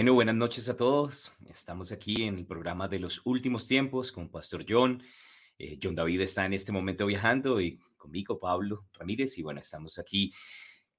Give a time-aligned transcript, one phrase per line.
[0.00, 1.34] Bueno, buenas noches a todos.
[1.50, 5.02] Estamos aquí en el programa de los últimos tiempos con Pastor John.
[5.58, 9.36] Eh, John David está en este momento viajando y conmigo, Pablo Ramírez.
[9.36, 10.32] Y bueno, estamos aquí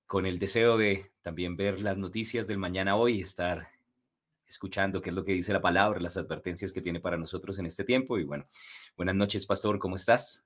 [0.05, 3.69] con el deseo de también ver las noticias del mañana hoy, estar
[4.45, 7.65] escuchando qué es lo que dice la palabra, las advertencias que tiene para nosotros en
[7.65, 8.19] este tiempo.
[8.19, 8.43] Y bueno,
[8.95, 10.45] buenas noches, Pastor, ¿cómo estás?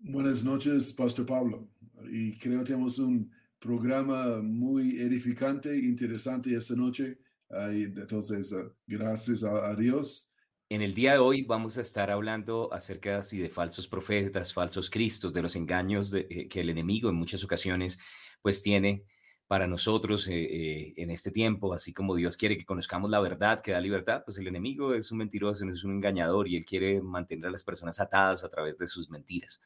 [0.00, 1.66] Buenas noches, Pastor Pablo.
[2.12, 7.16] Y creo que tenemos un programa muy edificante, interesante esta noche.
[7.50, 10.34] Entonces, ah, gracias a, Dios.
[10.68, 14.90] En el día de hoy vamos a estar hablando acerca así de falsos profetas, falsos
[14.90, 17.98] cristos, de los engaños eh, que el enemigo en muchas ocasiones
[18.42, 19.04] pues tiene
[19.48, 23.62] para nosotros eh, eh, en este tiempo, así como Dios quiere que conozcamos la verdad
[23.62, 27.00] que da libertad, pues el enemigo es un mentiroso, es un engañador y él quiere
[27.00, 29.62] mantener a las personas atadas a través de sus mentiras.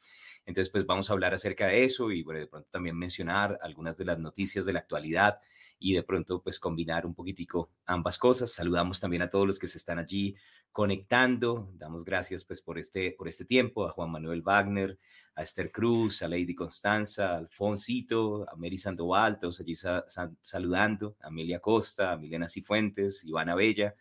[0.47, 3.97] Entonces, pues vamos a hablar acerca de eso y bueno, de pronto también mencionar algunas
[3.97, 5.41] de las noticias de la actualidad
[5.83, 8.53] y de pronto pues combinar un poquitico ambas cosas.
[8.53, 10.37] Saludamos también a todos los que se están allí
[10.71, 11.71] conectando.
[11.75, 14.97] Damos gracias pues por este, por este tiempo a Juan Manuel Wagner,
[15.35, 21.27] a Esther Cruz, a Lady Constanza, a Alfonsito, a Mary Sandoval, todos allí saludando, a
[21.27, 23.95] Amelia Costa, a Milena Cifuentes, Ivana Bella,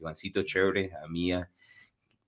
[0.00, 1.48] Ivancito Chévere, a Mía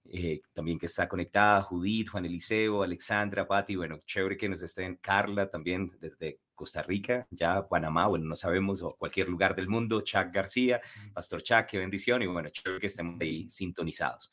[0.04, 4.96] eh, también que está conectada, Judith, Juan Eliseo, Alexandra, Patti, bueno, chévere que nos estén,
[4.96, 10.00] Carla también desde Costa Rica, ya Panamá, bueno, no sabemos, o cualquier lugar del mundo,
[10.00, 10.80] Chuck García,
[11.14, 14.30] Pastor Chuck, qué bendición, y bueno, chévere que estemos ahí sintonizados.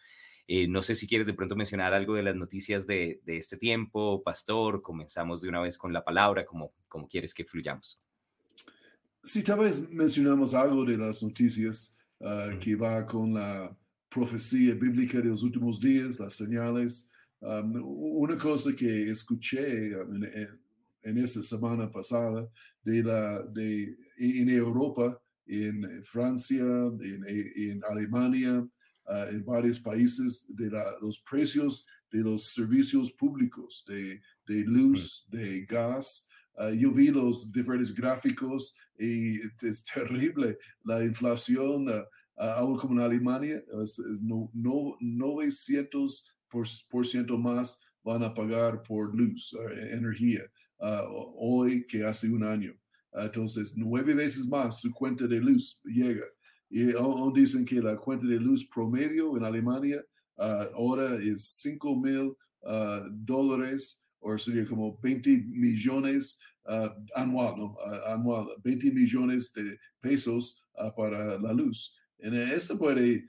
[0.47, 3.55] Eh, no sé si quieres de pronto mencionar algo de las noticias de, de, este
[3.55, 8.01] tiempo, Pastor, comenzamos de una vez con la palabra, como, como quieres que fluyamos.
[9.23, 13.77] Sí, tal vez mencionamos algo de las noticias ah, que va con la
[14.09, 17.11] profecía bíblica de los últimos días, las señales.
[17.41, 17.73] Um,
[18.21, 20.23] una cosa que escuché um,
[21.03, 22.49] en, esta semana pasada
[22.83, 30.69] de la, de, en Europa, en Francia, en, en Alemania, uh, en varios países, de
[31.01, 36.27] los precios de los servicios públicos, de, de luz, de gas.
[36.57, 41.87] Uh, yo vi los diferentes gráficos y es terrible la inflación.
[41.87, 42.03] Uh,
[42.39, 48.81] uh, como en Alemania, es, no, no, 900 por, por, ciento más van a pagar
[48.83, 50.41] por luz, eh, energía,
[50.79, 51.03] ah,
[51.35, 52.73] hoy que hace un año.
[53.13, 56.25] entonces, nueve veces más su cuenta de luz llega.
[56.69, 60.03] Y aún dicen que la cuenta de luz promedio en Alemania
[60.37, 66.39] ah, ahora es 5 mil ah, dólares, o sería como 20 millones
[67.15, 67.75] anual, ¿no?
[68.05, 71.98] anual, 20 millones de pesos para la luz.
[72.19, 73.25] Eso puede,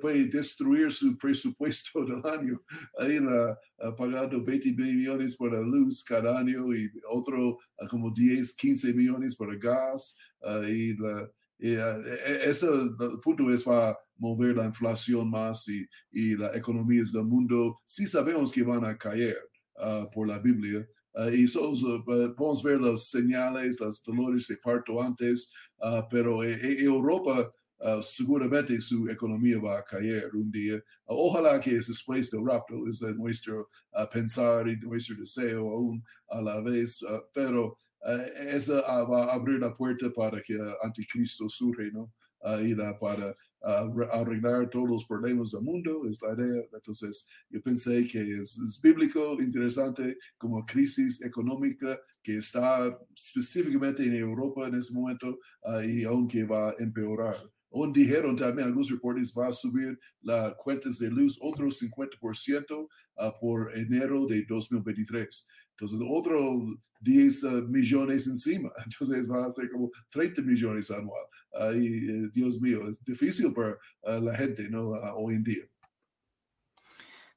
[0.00, 2.62] puede destruir su presupuesto del año.
[2.98, 3.58] Ahí la,
[3.96, 9.52] pagando 20 millones por la luz cada año y otro como 10, 15 millones por
[9.52, 10.16] el gas.
[10.68, 12.66] y la, y, e, ese
[13.22, 17.80] punto es para mover la inflación más y, y las economías del mundo.
[17.86, 19.36] Sí sabemos que van a caer
[20.12, 21.72] por la Biblia, Uh, y so,
[22.04, 28.80] podemos ver las señales, las dolores de parto antes, uh, pero en Europa uh, seguramente
[28.80, 30.80] su economía va a caer un día.
[31.06, 33.68] ojalá que es después del rapto, es nuestro
[34.12, 37.00] pensar y nuestro deseo aún a la vez,
[37.34, 37.76] pero
[38.52, 42.12] eso va a abrir la puerta para que anticristo surge, ¿no?
[42.62, 43.34] Y para
[44.12, 46.62] arreglar todos los problemas del mundo, es la idea.
[46.72, 54.68] Entonces, yo pensé que es, bíblico, interesante, como crisis económica que está específicamente en Europa
[54.68, 55.38] en ese momento
[55.84, 57.36] y aunque va a empeorar.
[57.72, 62.88] Aún dijeron también algunos reportes va a subir las cuentas de luz otro 50%
[63.40, 65.48] por enero de 2023.
[65.72, 66.66] Entonces, otro
[67.00, 68.70] 10 uh, millones encima.
[68.84, 71.24] Entonces, va a ser como 30 millones anual.
[71.52, 74.90] Ay, eh, Dios mío, es difícil para uh, la gente, ¿no?
[74.90, 75.64] Uh, hoy en día.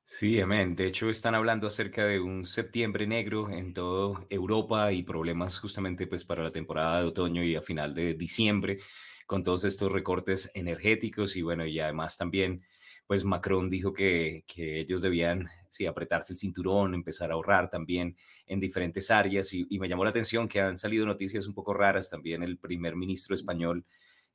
[0.05, 0.75] Sí, amén.
[0.75, 6.07] De hecho, están hablando acerca de un septiembre negro en toda Europa y problemas justamente
[6.07, 8.79] pues para la temporada de otoño y a final de diciembre
[9.25, 12.61] con todos estos recortes energéticos y bueno, y además también
[13.07, 18.15] pues Macron dijo que, que ellos debían sí, apretarse el cinturón, empezar a ahorrar también
[18.45, 22.09] en diferentes áreas y, me llamó la atención que han salido noticias un poco raras
[22.09, 23.85] también el primer ministro español.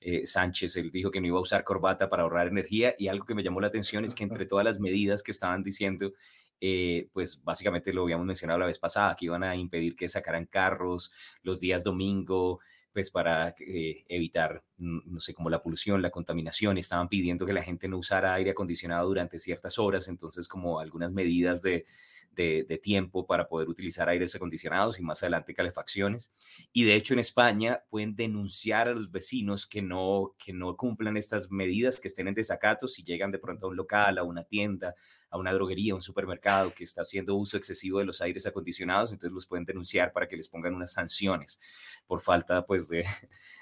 [0.00, 3.24] Eh, Sánchez, él dijo que no iba a usar corbata para ahorrar energía y algo
[3.24, 6.12] que me llamó la atención es que entre todas las medidas que estaban diciendo,
[6.60, 10.46] eh, pues básicamente lo habíamos mencionado la vez pasada, que iban a impedir que sacaran
[10.46, 11.12] carros
[11.42, 12.60] los días domingo,
[12.98, 17.62] pues para eh, evitar, no sé, como la polución, la contaminación, estaban pidiendo que la
[17.62, 21.86] gente no usara aire acondicionado durante ciertas horas, entonces como algunas medidas de,
[22.34, 26.32] de, tiempo para poder utilizar aires acondicionados y más adelante calefacciones.
[26.72, 31.16] Y de hecho en España pueden denunciar a los vecinos que no, que no cumplan
[31.16, 34.42] estas medidas, que estén en desacato si llegan de pronto a un local, a una
[34.42, 34.96] tienda,
[35.30, 39.12] a una droguería, a un supermercado que está haciendo uso excesivo de los aires acondicionados,
[39.12, 41.60] entonces los pueden denunciar para que les pongan unas sanciones
[42.06, 43.04] por falta pues de,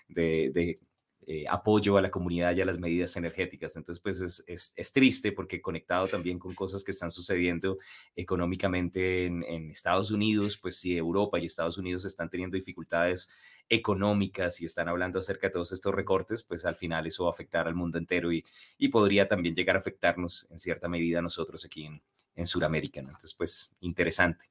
[1.28, 3.74] eh, apoyo a la comunidad y a las medidas energéticas.
[3.76, 7.78] Entonces, pues es, es, triste porque conectado también con cosas que están sucediendo
[8.14, 13.28] económicamente en, Estados Unidos, pues si Europa y Estados Unidos están teniendo dificultades
[13.68, 17.32] económicas y están hablando acerca de todos estos recortes, pues al final eso va a
[17.32, 18.44] afectar al mundo entero y,
[18.78, 22.00] y podría también llegar a afectarnos en cierta medida a nosotros aquí en,
[22.34, 23.00] en Sudamérica.
[23.00, 24.46] Entonces, pues interesante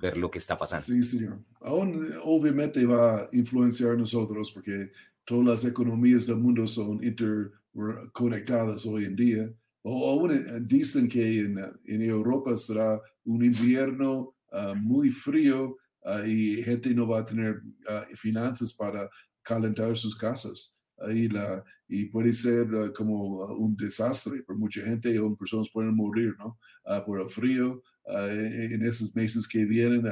[0.00, 0.84] ver lo que está pasando.
[0.84, 1.40] Sí, señor.
[1.60, 4.92] Aún obviamente va a influenciar a nosotros porque
[5.24, 9.52] todas las economías del mundo son interconectadas hoy en día.
[9.82, 15.76] O aún eh, dicen que en, en Europa será un invierno ah, muy frío uh,
[16.26, 19.08] y gente no va a tener ah, finanzas para
[19.42, 20.78] calentar sus casas.
[20.98, 26.34] Ahí la, y puede ser como un desastre para mucha gente y personas pueden morir
[26.38, 26.58] ¿no?
[27.06, 30.04] por el frío en esos meses que vienen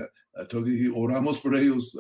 [0.95, 1.99] oramos por ellos,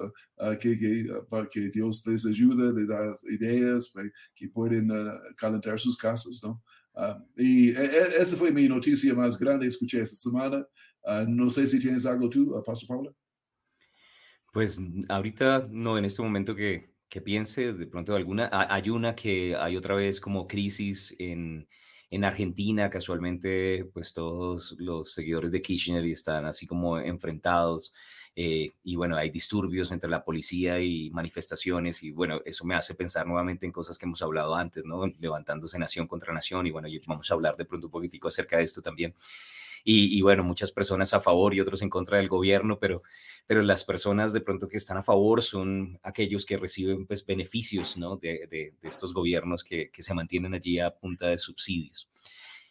[0.61, 3.93] que, para que Dios les ayude, les da ideas,
[4.35, 4.89] que pueden
[5.37, 6.63] calentar sus casas, ¿no?
[7.37, 10.67] y e, esa fue mi noticia más grande, escuché esta semana.
[11.29, 13.13] no sé si tienes algo tú, Pastor Paula.
[14.57, 14.81] Pues
[15.11, 19.77] ahorita no, en este momento que, que piense, de pronto alguna, hay una que hay
[19.77, 21.69] otra vez como crisis en,
[22.09, 27.93] en Argentina, casualmente, pues todos los seguidores de Kirchner están así como enfrentados.
[28.35, 32.95] Eh, y bueno, hay disturbios entre la policía y manifestaciones y bueno, eso me hace
[32.95, 35.07] pensar nuevamente en cosas que hemos hablado antes, ¿no?
[35.21, 38.65] Levantándose nación contra nación y bueno, vamos a hablar de pronto un poquitico acerca de
[38.65, 39.15] esto también.
[39.89, 43.05] Y, bueno, muchas personas a favor y otros en contra del gobierno, pero,
[43.47, 47.97] pero las personas de pronto que están a favor son aquellos que reciben pues beneficios,
[47.97, 48.17] ¿no?
[48.17, 52.09] De, de, de estos gobiernos que, que se mantienen allí a punta de subsidios.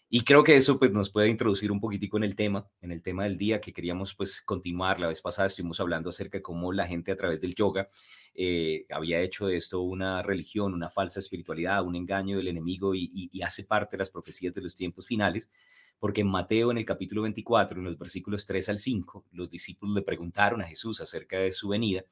[0.07, 3.01] Y creo que eso pues nos puede introducir un poquitico en el tema, en el
[3.01, 4.99] tema del día que queríamos pues continuar.
[4.99, 7.89] La vez pasada estuvimos hablando acerca de cómo la gente a través del yoga
[8.35, 13.09] eh, había hecho de esto una religión, una falsa espiritualidad, un engaño del enemigo y,
[13.11, 15.49] y, hace parte de las profecías de los tiempos finales.
[15.99, 19.95] Porque en Mateo, en el capítulo 24, en los versículos 3 al 5, los discípulos
[19.95, 22.05] le preguntaron a Jesús acerca de su venida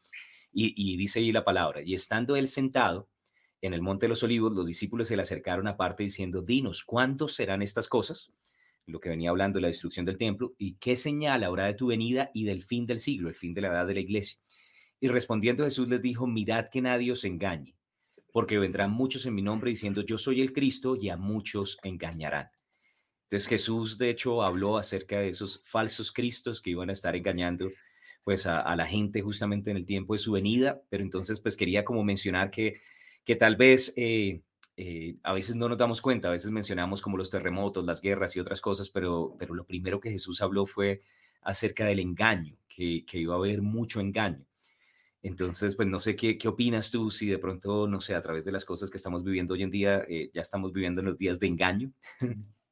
[0.53, 3.09] y, dice ahí la palabra, y estando él sentado,
[3.61, 7.27] en el Monte de los Olivos, los discípulos se le acercaron aparte diciendo, dinos, ¿cuándo
[7.27, 8.33] serán estas cosas?
[8.85, 11.87] Lo que venía hablando de la destrucción del templo, y qué señal habrá de tu
[11.87, 14.37] venida y del fin del siglo, el fin de la edad de la iglesia.
[14.99, 17.75] Y respondiendo Jesús les dijo, mirad que nadie os engañe,
[18.31, 22.49] porque vendrán muchos en mi nombre diciendo, yo soy el Cristo, y a muchos engañarán.
[23.33, 27.67] Entonces Jesús, de hecho, habló acerca de esos falsos Cristos que iban a estar engañando
[28.23, 31.83] pues a, la gente justamente en el tiempo de su venida, pero entonces pues quería
[31.83, 32.79] como mencionar que
[33.25, 34.43] que tal vez eh,
[34.77, 38.35] eh, a veces no nos damos cuenta, a veces mencionamos como los terremotos, las guerras
[38.35, 41.01] y otras cosas, pero, pero lo primero que Jesús habló fue
[41.41, 44.45] acerca del engaño, que, que iba a haber mucho engaño.
[45.23, 48.45] Entonces, pues no sé qué, qué opinas tú, si de pronto, no sé, a través
[48.45, 51.17] de las cosas que estamos viviendo hoy en día, eh, ya estamos viviendo en los
[51.17, 51.91] días de engaño.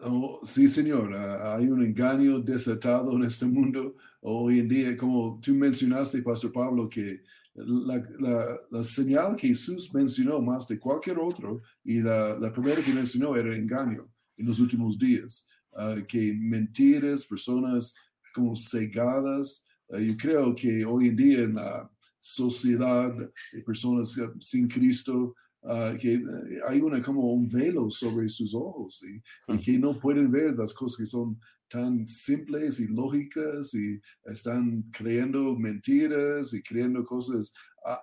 [0.00, 5.40] Oh, sí, señor, ah, hay un engaño desatado en este mundo hoy en día, como
[5.42, 7.22] tú mencionaste, Pastor Pablo, que
[7.54, 13.56] la, señal que Jesús mencionó más de cualquier otro, y la, primera que mencionó era
[13.56, 17.96] engaño en los últimos días, ah, que mentiras, personas
[18.32, 19.66] como cegadas.
[19.90, 21.90] Ah, yo creo que hoy en día en la
[22.20, 25.34] sociedad de personas sin Cristo,
[25.64, 26.22] ah, que eh,
[26.68, 29.22] hay una como un velo sobre sus ojos y,
[29.52, 31.38] y, que no pueden ver las cosas que son
[31.68, 37.52] tan simples y lógicas y están creyendo mentiras y creyendo cosas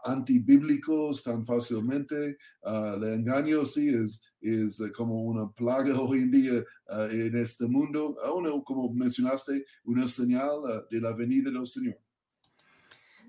[0.03, 2.37] antibíblicos tan fácilmente.
[2.63, 7.35] Uh, el engaño sí es, es eh, como una plaga hoy en día ah, en
[7.35, 8.17] este mundo.
[8.23, 11.97] Aún como mencionaste, una señal ah, de la venida del Señor.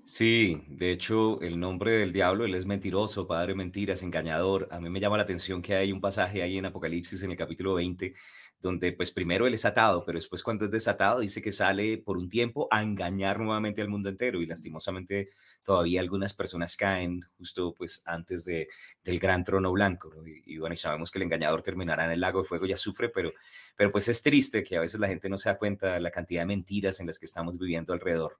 [0.09, 4.69] Sí, de hecho, el nombre del diablo, él es mentiroso, padre mentiras, engañador.
[4.71, 7.35] A mí me llama la atención que hay un pasaje ahí en Apocalipsis, en el
[7.37, 8.13] capítulo 20,
[8.61, 12.17] donde pues primero él es atado, pero después cuando es desatado dice que sale por
[12.17, 15.29] un tiempo a engañar nuevamente al mundo entero y lastimosamente
[15.61, 18.69] todavía algunas personas caen justo pues antes de,
[19.03, 20.09] del gran trono blanco.
[20.25, 22.77] Y, y, bueno, y sabemos que el engañador terminará en el lago de fuego, ya
[22.77, 23.33] sufre, pero,
[23.75, 26.11] pero pues es triste que a veces la gente no se da cuenta de la
[26.11, 28.37] cantidad de mentiras en las que estamos viviendo alrededor.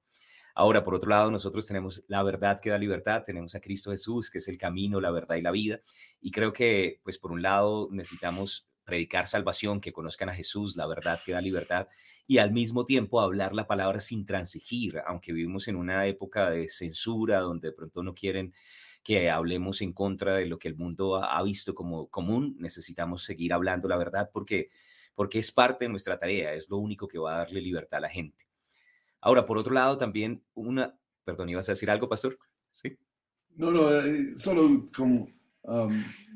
[0.59, 4.31] Ahora, por otro lado, nosotros tenemos la verdad que da libertad, tenemos a Cristo Jesús,
[4.31, 5.81] que es el camino, la verdad y la vida.
[6.19, 10.87] Y creo que, pues, por un lado, necesitamos predicar salvación, que conozcan a Jesús, la
[10.87, 11.85] verdad que da libertad,
[12.25, 16.69] y al mismo tiempo hablar la palabra sin transigir, aunque vivimos en una época de
[16.69, 18.51] censura donde de pronto no quieren
[19.03, 23.53] que hablemos en contra de lo que el mundo ha, visto como común, necesitamos seguir
[23.53, 24.69] hablando la verdad porque,
[25.13, 28.01] porque es parte de nuestra tarea, es lo único que va a darle libertad a
[28.01, 28.46] la gente.
[29.21, 32.37] Ahora, por otro lado, también una, perdón, ¿ibas a decir algo, pastor?
[32.71, 32.97] Sí.
[33.55, 35.27] No, no, eh, solo como,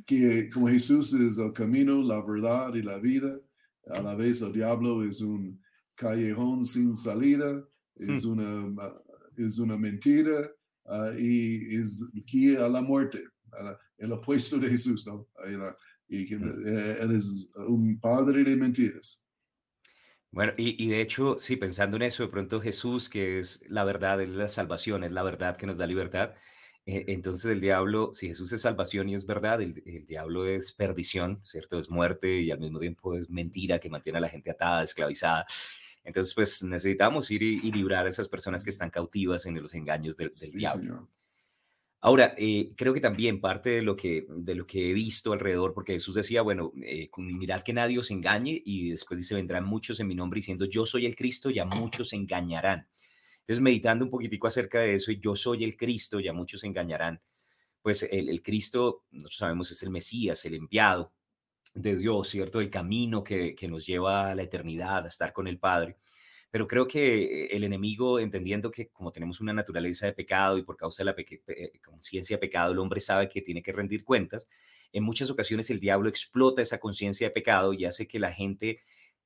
[0.05, 3.39] que como Jesús es el camino, la verdad y la vida,
[3.87, 5.61] a la vez el diablo es un
[5.95, 7.63] callejón sin salida,
[7.95, 8.31] es, hmm.
[8.31, 8.93] una,
[9.37, 10.49] es una mentira,
[10.85, 13.23] Ah, y es guía a la muerte,
[13.97, 15.27] el opuesto de Jesús, ¿no?
[16.09, 19.25] y que, eh, él es un padre de mentiras.
[20.31, 23.83] Bueno, y, y, de hecho, sí, pensando en eso, de pronto Jesús, que es la
[23.83, 26.33] verdad, es la salvación, es la verdad que nos da libertad.
[26.85, 30.71] Eh, entonces el diablo, si Jesús es salvación y es verdad, el, el, diablo es
[30.71, 31.77] perdición, ¿cierto?
[31.77, 35.45] Es muerte y al mismo tiempo es mentira que mantiene a la gente atada, esclavizada.
[36.03, 40.17] Entonces, pues necesitamos ir y, librar a esas personas que están cautivas en los engaños
[40.17, 41.07] del, diablo.
[42.01, 45.73] Ahora, eh, creo que también parte de lo que, de lo que he visto alrededor,
[45.73, 49.99] porque Jesús decía, bueno, eh, mirad que nadie os engañe y después dice, vendrán muchos
[49.99, 52.87] en mi nombre diciendo, yo soy el Cristo, ya muchos engañarán.
[53.41, 57.21] Entonces, meditando un poquitico acerca de eso, y yo soy el Cristo, ya muchos engañarán,
[57.81, 61.13] pues el, el Cristo, nosotros sabemos, es el Mesías, el enviado,
[61.73, 62.59] de Dios, ¿cierto?
[62.59, 65.97] El camino que, nos lleva a la eternidad, a estar con el Padre.
[66.51, 70.77] Pero creo que el enemigo, entendiendo que como tenemos una naturaleza de pecado y por
[70.77, 74.47] causa de la eh, conciencia de pecado, el hombre sabe que tiene que rendir cuentas,
[74.93, 78.79] en muchas ocasiones el diablo explota esa conciencia de pecado y hace que la gente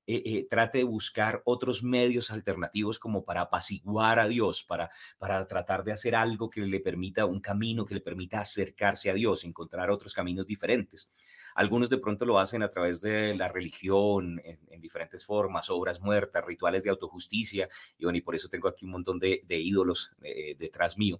[0.08, 5.48] eh, eh, trate de buscar otros medios alternativos como para apaciguar a Dios, para, para
[5.48, 9.44] tratar de hacer algo que le permita, un camino que le permita acercarse a Dios,
[9.46, 11.12] encontrar otros caminos diferentes.
[11.56, 16.46] Algunos de pronto lo hacen a través de la religión, en, diferentes formas, obras muertas,
[16.46, 20.56] rituales de autojusticia, y bueno, y por eso tengo aquí un montón de, ídolos eh,
[20.60, 21.20] detrás mío.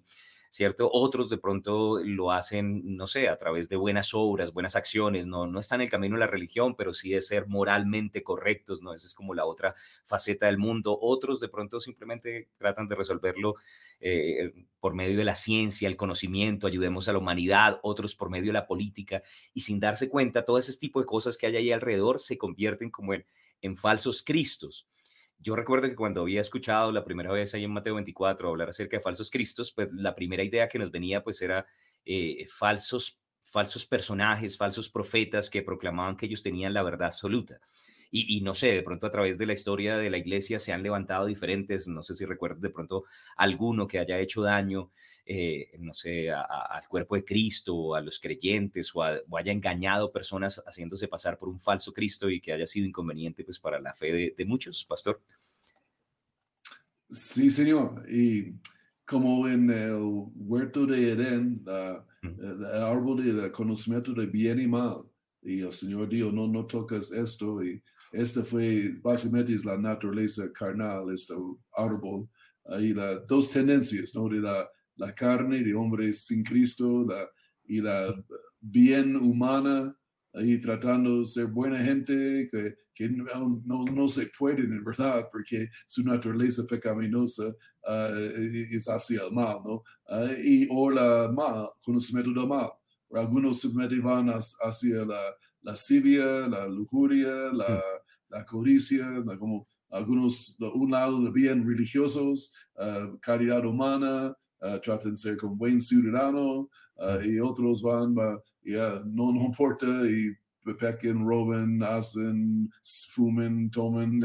[0.56, 0.88] ¿Cierto?
[0.90, 5.46] Otros de pronto lo hacen, no sé, a través de buenas obras, buenas acciones, no,
[5.46, 8.94] no están en el camino de la religión, pero sí de ser moralmente correctos, ¿no?
[8.94, 9.74] Esa es como la otra
[10.06, 10.98] faceta del mundo.
[10.98, 13.56] Otros de pronto simplemente tratan de resolverlo
[14.00, 18.46] eh, por medio de la ciencia, el conocimiento, ayudemos a la humanidad, otros por medio
[18.46, 19.22] de la política,
[19.52, 22.90] y sin darse cuenta, todo ese tipo de cosas que hay ahí alrededor se convierten
[22.90, 24.88] como en falsos cristos
[25.38, 28.96] yo recuerdo que cuando había escuchado la primera vez ahí en Mateo 24 hablar acerca
[28.96, 31.66] de falsos cristos, pues la primera idea que nos venía pues era
[32.04, 37.60] eh, falsos, falsos personajes, falsos profetas que proclamaban que ellos tenían la verdad absoluta.
[38.10, 40.82] Y, no sé, de pronto a través de la historia de la iglesia se han
[40.82, 43.04] levantado diferentes, no sé si recuerdas de pronto
[43.36, 44.90] alguno que haya hecho daño,
[45.24, 50.62] eh, no sé, al cuerpo de Cristo o a los creyentes o, haya engañado personas
[50.66, 54.34] haciéndose pasar por un falso Cristo y que haya sido inconveniente pues para la fe
[54.36, 55.20] de, muchos, pastor.
[57.10, 58.04] Sí, señor.
[58.08, 58.54] Y
[59.04, 59.98] como en el
[60.36, 61.64] huerto de Edén,
[62.22, 65.04] el árbol del conocimiento de bien y mal,
[65.46, 67.82] y el Señor dijo, no, no tocas esto, y
[68.12, 71.34] este fue, básicamente es la naturaleza carnal, este
[71.74, 72.28] árbol,
[72.80, 74.28] y las dos tendencias, ¿no?
[74.28, 77.28] De la la carne de hombres sin Cristo la,
[77.64, 78.14] y la
[78.60, 79.96] bien humana,
[80.34, 85.68] ahí tratando de ser buena gente, que, que no, no, se pueden en verdad, porque
[85.86, 87.54] su naturaleza pecaminosa
[87.86, 88.10] ah,
[88.70, 89.82] es hacia el mal, ¿no?
[90.08, 92.70] Ah, y o la mal, conocimiento del mal.
[93.12, 95.20] Algunos simplemente van hacia la
[95.66, 97.82] lascivia, la lujuria, la,
[98.28, 99.04] la codicia,
[99.38, 105.80] como algunos, un lado bien religiosos, uh, caridad humana, uh, traten de ser como buen
[105.80, 108.14] ciudadano uh, y otros van,
[108.62, 110.32] yeah, no, no importa y
[110.78, 112.68] pequen, roben, hacen,
[113.14, 114.20] fumen, tomen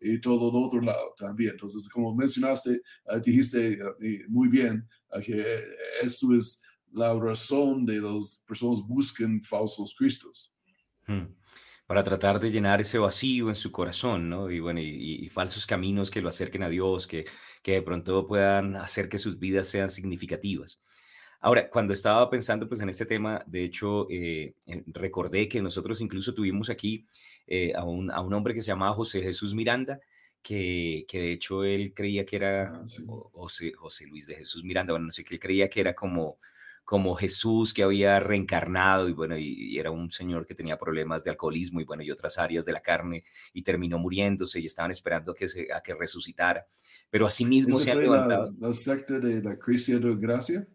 [0.00, 1.52] y todo el otro lado también.
[1.52, 2.80] Entonces, como mencionaste,
[3.24, 3.80] dijiste
[4.28, 4.86] muy bien
[5.20, 5.44] que
[6.00, 6.62] esto es
[6.92, 10.51] la razón de las personas busquen falsos cristos.
[11.06, 11.26] Hmm
[11.92, 14.50] para tratar de llenar ese vacío en su corazón, ¿no?
[14.50, 17.26] Y bueno, y, falsos caminos que lo acerquen a Dios, que,
[17.62, 20.80] que de pronto puedan hacer que sus vidas sean significativas.
[21.38, 24.54] Ahora, cuando estaba pensando pues en este tema, de hecho, eh,
[24.86, 27.06] recordé que nosotros incluso tuvimos aquí
[27.46, 30.00] eh, a, un, a, un, hombre que se llamaba José Jesús Miranda,
[30.40, 32.84] que, que de hecho él creía que era ah,
[33.32, 36.38] José, José Luis de Jesús Miranda, bueno, no sé, que él creía que era como
[36.84, 41.30] como Jesús que había reencarnado y bueno, y, era un señor que tenía problemas de
[41.30, 45.32] alcoholismo y bueno, y otras áreas de la carne y terminó muriéndose y estaban esperando
[45.32, 46.66] a que, se, a que resucitara.
[47.10, 48.52] Pero asimismo se ha levantado.
[48.58, 50.66] La, secta de la Cristiana de Gracia?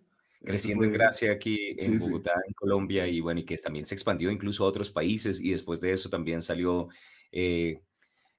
[0.44, 4.32] creciendo en gracia aquí en Bogotá, en Colombia, y bueno, y que también se expandió
[4.32, 6.88] incluso a otros países, y después de eso también salió,
[7.32, 7.82] eh,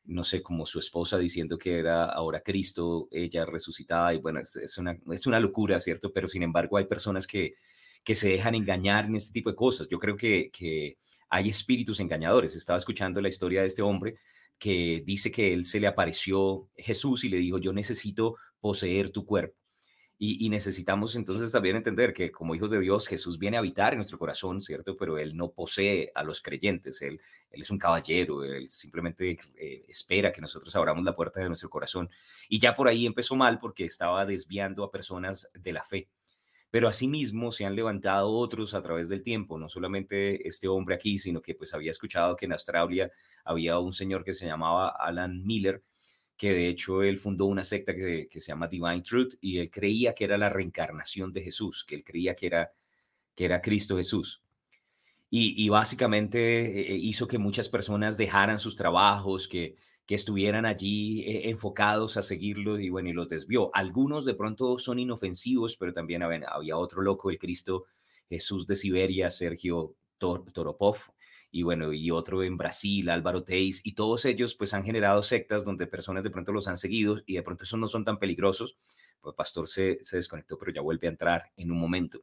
[0.09, 4.79] no sé, como su esposa diciendo que era ahora Cristo, ella resucitada, y bueno, es,
[4.79, 6.13] una, es una locura, ¿cierto?
[6.13, 7.55] Pero sin embargo hay personas que,
[8.03, 9.89] que se dejan engañar en este tipo de cosas.
[9.89, 10.97] Yo creo que, que
[11.29, 12.57] hay espíritus engañadores.
[12.57, 14.17] Estaba escuchando la historia de este hombre
[14.59, 19.27] que dice que él se le apareció Jesús y le dijo, yo necesito poseer tu
[19.27, 19.58] cuerpo.
[20.21, 23.99] Y, necesitamos entonces también entender que como hijos de Dios, Jesús viene a habitar en
[23.99, 24.97] nuestro corazón, ¿cierto?
[24.97, 27.21] Pero Él no posee a los creyentes, Él,
[27.51, 31.71] él es un caballero, Él simplemente eh, espera que nosotros abramos la puerta de nuestro
[31.71, 32.11] corazón.
[32.49, 36.09] Y ya por ahí empezó mal porque estaba desviando a personas de la fe
[36.71, 41.19] pero asimismo se han levantado otros a través del tiempo, no solamente este hombre aquí,
[41.19, 43.11] sino que pues había escuchado que en Australia
[43.45, 45.83] había un señor que se llamaba Alan Miller,
[46.39, 50.15] que de hecho él fundó una secta que, se llama Divine Truth y él creía
[50.15, 52.73] que era la reencarnación de Jesús, que él creía que era,
[53.35, 54.43] que era Cristo Jesús.
[55.29, 59.77] Y, y básicamente eh, hizo que muchas personas dejaran sus trabajos, que,
[60.09, 63.71] que estuvieran allí eh, enfocados a seguirlo y bueno, y los desvió.
[63.75, 67.85] Algunos de pronto son inofensivos, pero también había, otro loco, el Cristo
[68.27, 70.97] Jesús de Siberia, Sergio Toropov,
[71.51, 75.65] y bueno, y otro en Brasil, Álvaro Teis, y todos ellos pues han generado sectas
[75.65, 78.77] donde personas de pronto los han seguido y de pronto esos no son tan peligrosos.
[79.21, 82.23] Pues Pastor se, se desconectó, pero ya vuelve a entrar en un momento.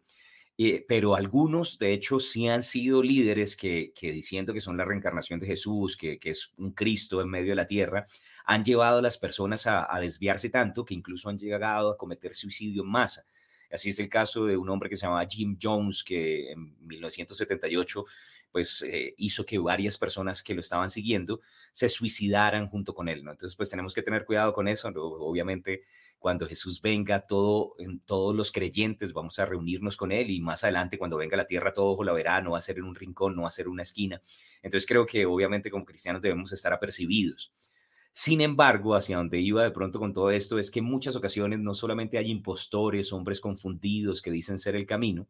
[0.58, 5.39] Eh, pero algunos, de hecho, sí han sido líderes que, diciendo que son la reencarnación
[5.39, 8.05] de Jesús, que, es un Cristo en medio de la tierra,
[8.46, 12.84] han llevado a las personas a, desviarse tanto que incluso han llegado a cometer suicidio
[12.84, 13.25] en masa.
[13.70, 18.05] Así es el caso de un hombre que se llamaba Jim Jones, que en 1978
[18.56, 21.42] pues eh, hizo que varias personas que lo estaban siguiendo
[21.74, 23.32] se suicidaran junto con él, ¿no?
[23.32, 25.84] Entonces, pues tenemos que tener cuidado con eso, obviamente
[26.20, 30.64] cuando Jesús venga, todo, en todos los creyentes vamos a reunirnos con Él y más
[30.64, 32.96] adelante cuando venga a la tierra todo la verá, no va a ser en un
[32.96, 34.22] rincón, no va a ser una esquina.
[34.64, 37.53] Entonces creo que obviamente como cristianos debemos estar apercibidos.
[38.14, 41.60] Sin embargo, hacia donde iba de pronto con todo esto es que en muchas ocasiones
[41.60, 45.27] no solamente hay impostores, hombres confundidos que dicen ser el camino,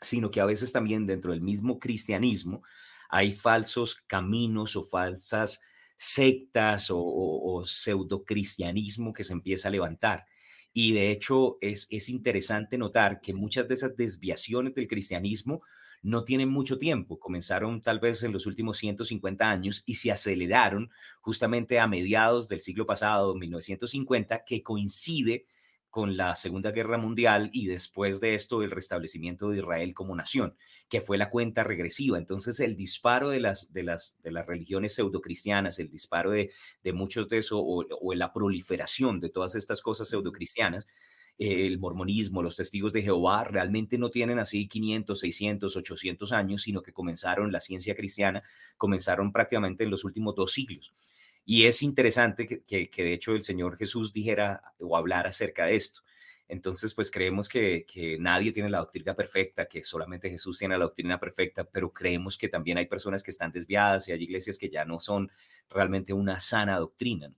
[0.00, 2.62] sino que a veces también dentro del mismo cristianismo
[3.08, 5.60] hay falsos caminos o falsas
[5.96, 10.26] sectas o, o, pseudo cristianismo que se empieza a levantar.
[10.72, 15.62] Y de hecho es, es interesante notar que muchas de esas desviaciones del cristianismo
[16.02, 20.90] no tienen mucho tiempo, comenzaron tal vez en los últimos 150 años y se aceleraron
[21.20, 25.44] justamente a mediados del siglo pasado, 1950, que coincide
[25.90, 30.54] con la Segunda Guerra Mundial y después de esto el restablecimiento de Israel como nación,
[30.88, 32.18] que fue la cuenta regresiva.
[32.18, 36.50] Entonces el disparo de las, de las, de las religiones pseudocristianas, el disparo de,
[36.82, 40.86] de muchos de eso o, o, la proliferación de todas estas cosas pseudocristianas,
[41.38, 46.82] el mormonismo, los testigos de Jehová, realmente no tienen así 500, 600, 800 años, sino
[46.82, 48.42] que comenzaron la ciencia cristiana,
[48.76, 50.92] comenzaron prácticamente en los últimos dos siglos.
[51.50, 56.02] Y es interesante que, de hecho el Señor Jesús dijera o hablara acerca de esto.
[56.46, 57.86] Entonces, pues creemos que,
[58.20, 62.50] nadie tiene la doctrina perfecta, que solamente Jesús tiene la doctrina perfecta, pero creemos que
[62.50, 65.30] también hay personas que están desviadas y hay iglesias que ya no son
[65.70, 67.32] realmente una sana doctrina.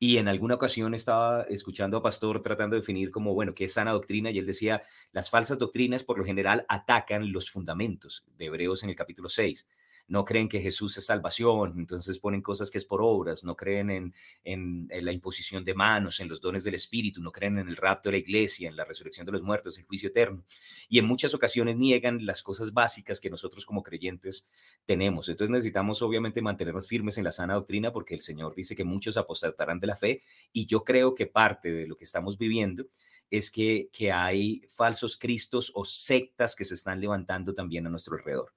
[0.00, 3.74] Y en alguna ocasión estaba escuchando a Pastor tratando de definir como, bueno, qué es
[3.74, 8.46] sana doctrina, y él decía, las falsas doctrinas por lo general atacan los fundamentos de
[8.46, 9.68] Hebreos en el capítulo 6
[10.06, 13.90] no creen que Jesús es salvación, entonces ponen cosas que es por obras, no creen
[13.90, 14.14] en,
[14.44, 18.08] en, la imposición de manos, en los dones del Espíritu, no creen en el rapto
[18.08, 20.44] de la iglesia, en la resurrección de los muertos, el juicio eterno.
[20.88, 24.46] Y en muchas ocasiones niegan las cosas básicas que nosotros como creyentes
[24.84, 25.28] tenemos.
[25.28, 29.16] Entonces necesitamos obviamente mantenernos firmes en la sana doctrina porque el Señor dice que muchos
[29.16, 32.86] apostatarán de la fe y yo creo que parte de lo que estamos viviendo
[33.30, 38.16] es que, que hay falsos cristos o sectas que se están levantando también a nuestro
[38.16, 38.53] alrededor.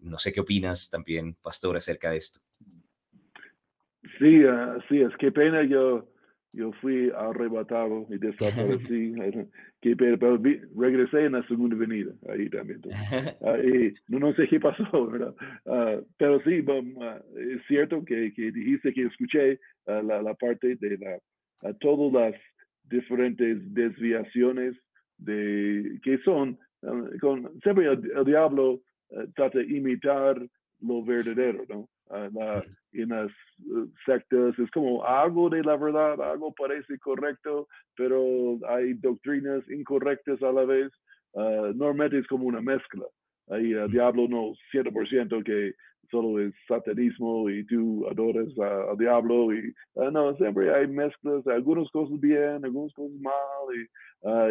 [0.00, 2.40] No sé qué opinas también, pastor, acerca de esto.
[4.18, 6.08] Sí, uh, sí, es que pena yo,
[6.52, 9.14] yo fui arrebatado y desaparecí.
[9.80, 10.40] qué pena, pero
[10.76, 12.80] regresé en la segunda venida, ahí también.
[13.40, 15.34] Uh, no, no, sé qué pasó, ¿verdad?
[15.64, 16.64] Uh, pero sí,
[17.36, 22.40] es cierto que, que, dijiste que escuché la, la, parte de la, todas las
[22.84, 24.76] diferentes desviaciones
[25.18, 26.58] de que son,
[27.20, 28.80] con, siempre el diablo eh,
[29.34, 30.40] trata de imitar
[30.80, 31.88] lo verdadero, ¿no?
[32.10, 37.66] Ah, en las eh, sectas es como algo de la verdad, algo parece correcto,
[37.96, 40.92] pero hay doctrinas incorrectas a la vez.
[41.32, 43.04] Uh, normalmente es como una mezcla.
[43.48, 45.74] Ahí el diablo no 100% que
[46.10, 51.90] solo es satanismo y tú adoras al diablo y ah, no, siempre hay mezclas, algunas
[51.90, 53.34] cosas bien, algunas cosas mal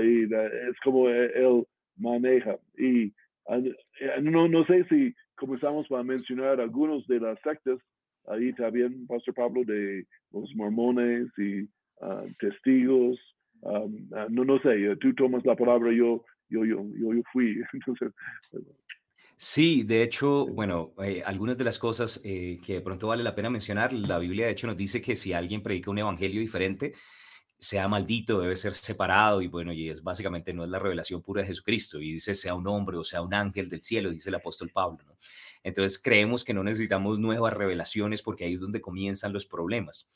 [0.03, 1.65] y, y es como el,
[1.97, 2.57] maneja.
[2.77, 3.13] Y
[4.21, 7.79] no, no sé si comenzamos a mencionar algunos de las sectas,
[8.27, 11.67] ahí también, Pastor Pablo, de los mormones y
[12.39, 13.19] testigos.
[13.61, 17.61] no, no sé, tú tomas la palabra, yo, yo, yo, yo, yo fui.
[17.73, 18.11] Entonces,
[19.37, 23.35] Sí, de hecho, bueno, eh, algunas de las cosas eh, que de pronto vale la
[23.35, 26.93] pena mencionar, la Biblia de hecho nos dice que si alguien predica un evangelio diferente,
[27.59, 31.41] sea maldito, debe ser separado y bueno, y es básicamente no es la revelación pura
[31.41, 34.35] de Jesucristo y dice sea un hombre o sea un ángel del cielo, dice el
[34.35, 35.03] apóstol Pablo.
[35.63, 40.07] Entonces creemos que no necesitamos nuevas revelaciones porque ahí es donde comienzan los problemas.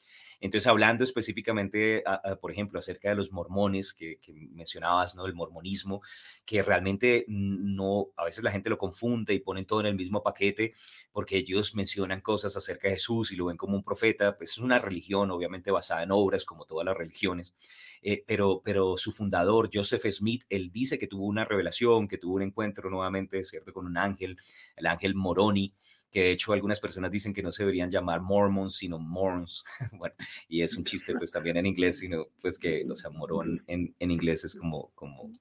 [0.41, 2.03] Entonces, hablando específicamente,
[2.41, 4.19] por ejemplo, acerca de los mormones que,
[4.51, 5.25] mencionabas, ¿no?
[5.25, 6.01] El mormonismo,
[6.45, 10.23] que realmente no, a veces la gente lo confunde y ponen todo en el mismo
[10.23, 10.73] paquete
[11.11, 14.57] porque ellos mencionan cosas acerca de Jesús y lo ven como un profeta, pues es
[14.59, 17.55] una religión obviamente basada en obras como todas las religiones,
[18.01, 22.35] eh, pero, pero su fundador, Joseph Smith, él dice que tuvo una revelación, que tuvo
[22.35, 24.37] un encuentro nuevamente, ¿cierto?, con un ángel,
[24.75, 25.73] el ángel Moroni,
[26.11, 30.15] que de hecho algunas personas dicen que no se deberían llamar Mormons, sino Morns, bueno,
[30.47, 33.95] y es un chiste pues también en inglés, sino pues que, o sea, morón en,
[33.99, 35.31] en inglés es como, como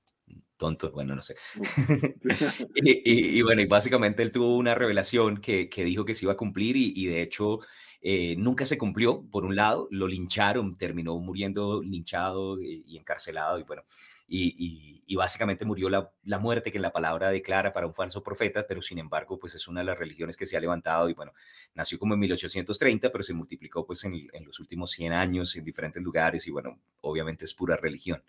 [0.57, 1.37] tonto, bueno, no sé.
[2.75, 6.37] y, bueno, y básicamente él tuvo una revelación que, que dijo que se iba a
[6.37, 7.61] cumplir y, y de hecho
[8.01, 13.63] eh, nunca se cumplió, por un lado, lo lincharon, terminó muriendo linchado y encarcelado y
[13.63, 13.83] bueno,
[14.29, 18.99] y, básicamente murió la, muerte que la palabra declara para un falso profeta, pero sin
[18.99, 21.33] embargo, pues es una de las religiones que se ha levantado y bueno,
[21.75, 26.03] nació como en 1830, pero se multiplicó pues en, los últimos 100 años en diferentes
[26.03, 28.23] lugares y bueno, obviamente es pura religión.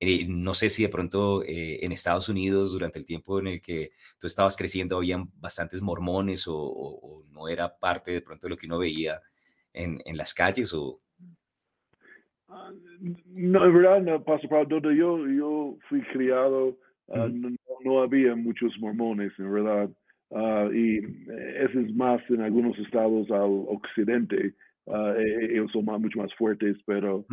[0.00, 3.60] Eh, no sé si de pronto eh, en Estados Unidos, durante el tiempo en el
[3.62, 8.66] que tú estabas creciendo, habían bastantes mormones o, no era parte de pronto lo que
[8.66, 9.20] uno veía
[9.72, 11.00] en, en las calles o,
[13.00, 16.76] no, en verdad, no, Pastor donde yo, yo fui criado,
[17.08, 17.28] ah,
[17.84, 19.90] no, había muchos mormones, en verdad.
[20.32, 24.54] Ah, y eso es más en algunos estados al occidente.
[24.86, 25.14] Uh,
[25.50, 27.24] ellos son mucho más fuertes, pero,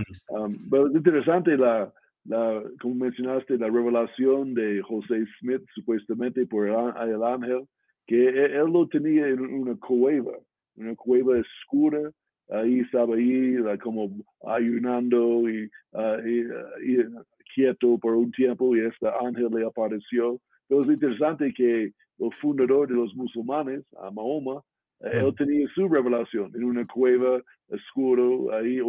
[0.69, 1.91] pero es interesante la,
[2.25, 7.67] la, como mencionaste, la revelación de José Smith, supuestamente por el, ángel,
[8.05, 10.33] que él, él, lo tenía en una cueva,
[10.75, 12.11] una cueva oscura,
[12.49, 14.09] ahí estaba ahí como
[14.45, 20.39] ayunando y, ah, ah, quieto por un tiempo y este ángel le apareció.
[20.67, 21.83] Pero es interesante que
[22.19, 23.83] el fundador de los musulmanes,
[24.13, 24.61] Mahoma,
[25.01, 28.79] eh, él tenía su revelación en una cueva oscuro, ahí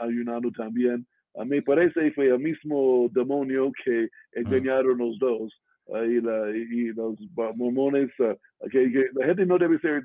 [0.00, 1.06] ayunando, también.
[1.34, 5.52] Uh, me parece fue el mismo demonio que engañaron los dos.
[5.88, 6.20] y,
[6.92, 7.16] los
[7.56, 8.10] mormones,
[8.70, 10.04] que, la gente no debe ser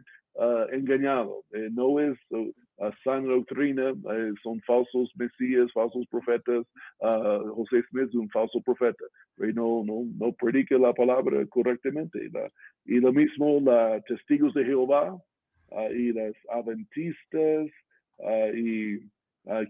[0.71, 1.43] engañado.
[1.51, 2.51] Eh, no es uh,
[3.03, 6.65] sana doctrina, eh, son falsos mesías, falsos profetas.
[6.99, 9.05] Uh, José Smith es un falso profeta,
[9.37, 12.29] no, no, no predica la palabra correctamente.
[12.85, 15.17] y lo mismo los testigos de Jehová
[15.91, 17.67] y las adventistas
[18.53, 18.99] y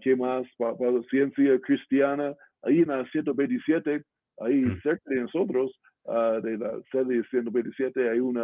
[0.02, 2.34] qué más para, la ciencia cristiana.
[2.62, 4.02] Ahí en la 127,
[4.38, 4.80] ahí mm.
[4.80, 5.78] cerca de nosotros,
[6.42, 8.38] de la sede 127, hay un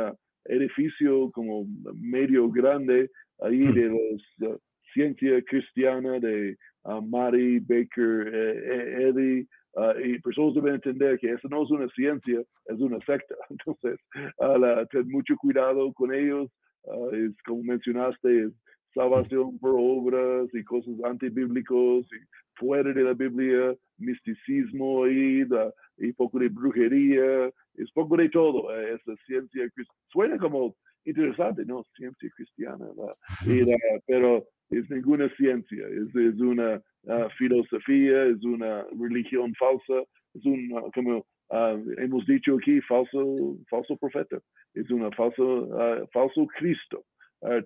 [0.46, 3.74] edificio como medio grande ahí hmm.
[3.74, 4.61] de los
[4.92, 9.48] ciencia cristiana de uh, Mary Baker eh, Eddy.
[9.74, 13.37] Uh, y personas deben entender que eso no es una ciencia, es una secta.
[13.50, 14.00] Entonces,
[14.38, 16.50] uh, ten mucho cuidado con ellos.
[17.12, 18.53] es como mencionaste, es
[18.94, 22.18] salvación por obras y cosas antibíblicos y
[22.57, 25.46] fuera de la Biblia, misticismo y,
[25.98, 28.74] y poco de brujería, es poco de todo.
[28.74, 29.68] Eh, esa ciencia
[30.12, 31.85] suena como interesante, ¿no?
[31.96, 32.87] Ciencia cristiana,
[34.06, 40.04] pero es ninguna ciencia, es, es una ah, filosofía, es una religión falsa,
[40.35, 44.38] es un, como ah, hemos dicho aquí, falso, falso profeta,
[44.74, 47.04] es una falso, uh, falso Cristo.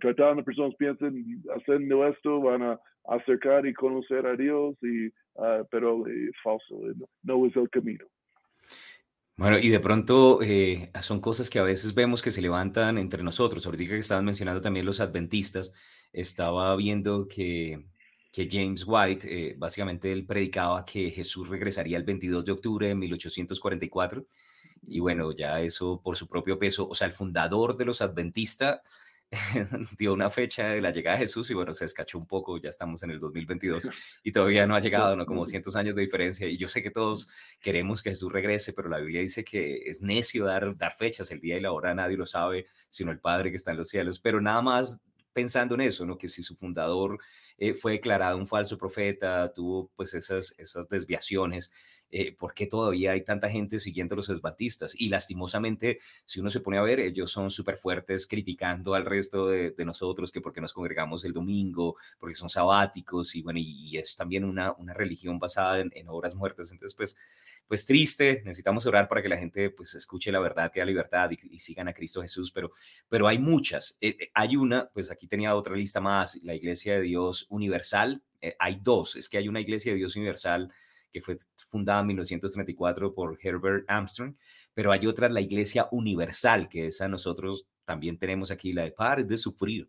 [0.00, 1.14] tratando de personas piensan
[1.56, 5.10] haciendo esto van a acercar y conocer a Dios, y,
[5.70, 6.80] pero es falso,
[7.24, 8.06] no es el camino.
[9.36, 13.22] Bueno, y de pronto eh, son cosas que a veces vemos que se levantan entre
[13.24, 13.66] nosotros.
[13.66, 15.72] Ahorita que estaban mencionando también los adventistas,
[16.12, 17.84] estaba viendo que,
[18.30, 22.94] que James White, eh, básicamente él predicaba que Jesús regresaría el 22 de octubre de
[22.94, 24.24] 1844.
[24.86, 28.80] Y bueno, ya eso por su propio peso, o sea, el fundador de los adventistas
[29.98, 32.68] dio una fecha de la llegada de Jesús y bueno, se escachó un poco, ya
[32.70, 33.88] estamos en el 2022
[34.22, 35.26] y todavía no ha llegado, ¿no?
[35.26, 37.28] Como cientos años de diferencia y yo sé que todos
[37.60, 41.40] queremos que Jesús regrese, pero la Biblia dice que es necio dar, dar fechas, el
[41.40, 44.18] día y la hora nadie lo sabe, sino el Padre que está en los cielos,
[44.20, 45.02] pero nada más
[45.34, 46.16] pensando en eso, ¿no?
[46.16, 47.18] Que si su fundador
[47.58, 51.70] eh, fue declarado un falso profeta, tuvo pues esas, esas desviaciones,
[52.10, 54.94] eh, por qué todavía hay tanta gente siguiendo los adventistas.
[54.98, 59.48] Y lastimosamente, si uno se pone a ver, ellos son súper fuertes criticando al resto
[59.48, 64.16] de, nosotros, que porque nos congregamos el domingo, porque son sabáticos, y bueno, y, es
[64.16, 66.72] también una, una religión basada en, en obras muertas.
[66.72, 67.16] Entonces, pues
[67.66, 71.30] pues triste, necesitamos orar para que la gente pues escuche la verdad, que la libertad
[71.30, 72.70] y, sigan a Cristo Jesús, pero,
[73.08, 73.96] pero hay muchas.
[74.00, 78.22] Eh, eh, hay una, pues aquí tenía otra lista más, la Iglesia de Dios Universal.
[78.40, 80.70] Eh, hay dos, es que hay una Iglesia de Dios Universal
[81.14, 81.36] que fue
[81.68, 84.34] fundada en 1934 por Herbert Armstrong,
[84.74, 89.28] pero hay otra, la Iglesia Universal, que esa nosotros también tenemos aquí, la de Pares
[89.28, 89.88] de Sufrir.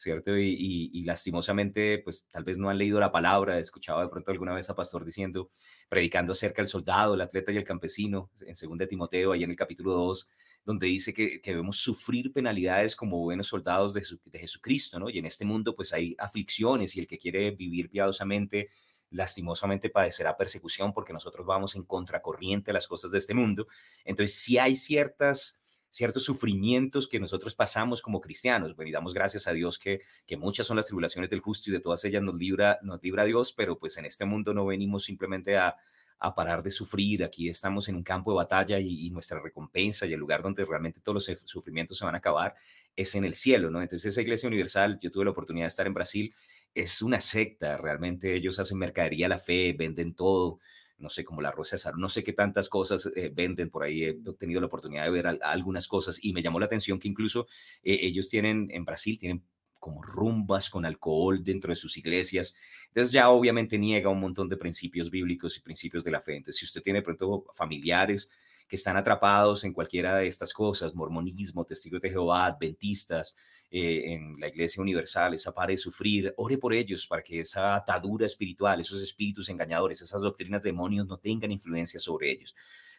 [0.00, 0.34] ¿cierto?
[0.38, 4.54] Y, lastimosamente, pues tal vez no han leído la palabra, he escuchado de pronto alguna
[4.54, 5.50] vez a pastor diciendo,
[5.90, 9.56] predicando acerca del soldado, el atleta y el campesino, en 2 Timoteo, ahí en el
[9.56, 10.30] capítulo 2,
[10.64, 15.10] donde dice que, debemos sufrir penalidades como buenos soldados de, de, Jesucristo, ¿no?
[15.10, 18.70] Y en este mundo pues hay aflicciones y el que quiere vivir piadosamente,
[19.10, 23.66] lastimosamente padecerá persecución porque nosotros vamos en contracorriente a las cosas de este mundo.
[24.04, 28.76] Entonces, si hay ciertas ciertos sufrimientos que nosotros pasamos como cristianos.
[28.76, 31.72] Bueno, y damos gracias a Dios que, que muchas son las tribulaciones del justo y
[31.72, 35.02] de todas ellas nos libra, nos libra Dios, pero pues en este mundo no venimos
[35.02, 35.76] simplemente a,
[36.20, 37.24] a parar de sufrir.
[37.24, 41.00] Aquí estamos en un campo de batalla y, nuestra recompensa y el lugar donde realmente
[41.00, 42.54] todos los sufrimientos se van a acabar
[42.94, 43.80] es en el cielo, ¿no?
[43.80, 46.34] Entonces esa iglesia universal, yo tuve la oportunidad de estar en Brasil,
[46.74, 50.60] es una secta, realmente ellos hacen mercadería a la fe, venden todo,
[50.98, 54.04] no sé, como la Rosa César, no sé qué tantas cosas eh, venden por ahí,
[54.04, 57.46] he tenido la oportunidad de ver algunas cosas y me llamó la atención que incluso
[57.82, 59.44] eh, ellos tienen en Brasil, tienen
[59.78, 62.54] como rumbas con alcohol dentro de sus iglesias.
[62.88, 66.36] Entonces ya obviamente niega un montón de principios bíblicos y principios de la fe.
[66.36, 68.30] Entonces si usted tiene pronto familiares
[68.68, 73.34] que están atrapados en cualquiera de estas cosas, mormonismo, testigos de Jehová, adventistas,
[73.72, 77.76] eh, en la Iglesia Universal, esa pare de sufrir, ore por ellos para que esa
[77.76, 82.56] atadura espiritual, esos espíritus engañadores, esas doctrinas demonios no tengan influencia sobre ellos,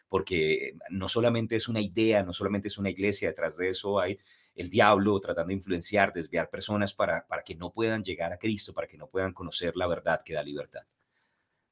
[0.08, 4.18] porque no solamente es una idea, no solamente es una iglesia, detrás de eso hay
[4.54, 8.72] el diablo tratando de influenciar, desviar personas para, para que no puedan llegar a Cristo,
[8.72, 10.82] para que no puedan conocer la verdad que da libertad.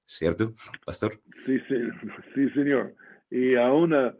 [0.05, 0.53] ¿Cierto,
[0.85, 1.21] pastor?
[1.47, 1.75] Sí, sí,
[2.35, 2.95] sí señor.
[3.31, 4.13] Y aún uh,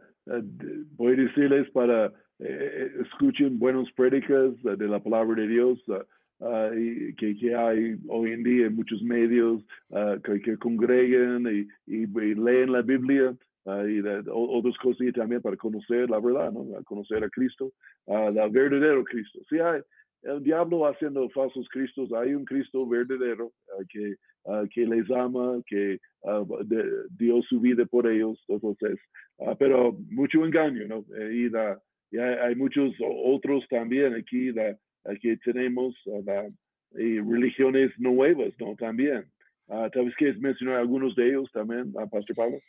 [0.95, 7.13] voy a decirles para eh, escuchen buenos prédicas de la palabra de Dios uh, y
[7.15, 11.45] que, hay hoy en día en muchos medios uh, que, que, congregan
[11.85, 13.35] y, leen la Biblia.
[13.65, 16.65] y de, otras cosas también para conocer la verdad, ¿no?
[16.85, 17.71] conocer a Cristo,
[18.07, 19.39] al verdadero Cristo.
[19.47, 19.81] Si hay
[20.23, 23.51] el diablo haciendo falsos cristos, hay un Cristo verdadero
[23.89, 24.15] que,
[24.73, 25.99] que les ama, que
[27.11, 28.97] dio su vida por ellos, entonces,
[29.59, 31.05] pero mucho engaño, ¿no?
[31.15, 31.79] Eh, y da,
[32.11, 34.53] y hay, muchos otros también aquí,
[35.21, 35.95] que tenemos
[36.93, 38.75] y religiones nuevas, ¿no?
[38.75, 39.25] También.
[39.67, 42.59] Uh, vez quieres mencionar algunos de ellos también, uh, Pastor Pablo.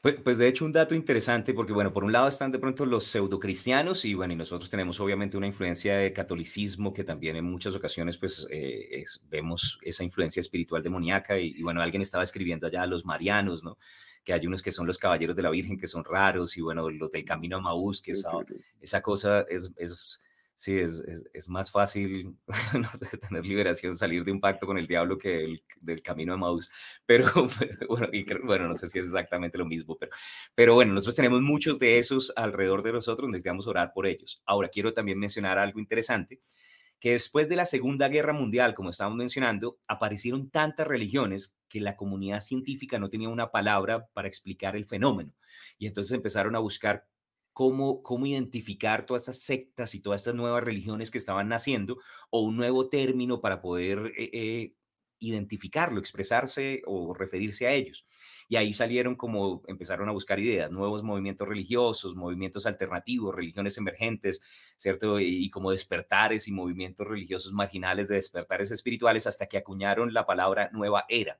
[0.00, 2.86] Pues, pues, de hecho un dato interesante porque bueno, por un lado están de pronto
[2.86, 7.44] los pseudocristianos y bueno, y nosotros tenemos obviamente una influencia de catolicismo que también en
[7.44, 12.68] muchas ocasiones pues eh, vemos esa influencia espiritual demoníaca y, y, bueno, alguien estaba escribiendo
[12.68, 13.76] allá a los marianos, ¿no?
[14.28, 16.90] Que hay unos que son los caballeros de la Virgen, que son raros, y bueno,
[16.90, 18.30] los del Camino a Maús, que esa,
[18.78, 20.22] esa cosa es, es
[20.54, 22.36] sí, es, es, más fácil,
[22.78, 26.34] no sé, tener liberación, salir de un pacto con el diablo que el, del camino
[26.34, 26.70] de Maús.
[27.06, 27.24] Pero,
[27.88, 30.12] bueno, y, bueno, no sé si es exactamente lo mismo, pero,
[30.54, 34.42] pero bueno, nosotros tenemos muchos de esos alrededor de nosotros, necesitamos orar por ellos.
[34.44, 36.42] Ahora, quiero también mencionar algo interesante,
[37.00, 41.96] que después de la Segunda Guerra Mundial, como estábamos mencionando, aparecieron tantas religiones que la
[41.96, 45.32] comunidad científica no tenía una palabra para explicar el fenómeno.
[45.78, 47.06] Y entonces empezaron a buscar
[47.52, 51.98] cómo, cómo identificar todas estas sectas y todas estas nuevas religiones que estaban naciendo
[52.30, 54.74] o un nuevo término para poder eh, eh,
[55.20, 58.06] identificarlo, expresarse o referirse a ellos.
[58.48, 64.40] Y ahí salieron como empezaron a buscar ideas, nuevos movimientos religiosos, movimientos alternativos, religiones emergentes,
[64.76, 65.20] ¿cierto?
[65.20, 70.70] Y, como despertares y movimientos religiosos marginales de despertares espirituales hasta que acuñaron la palabra
[70.72, 71.38] nueva era.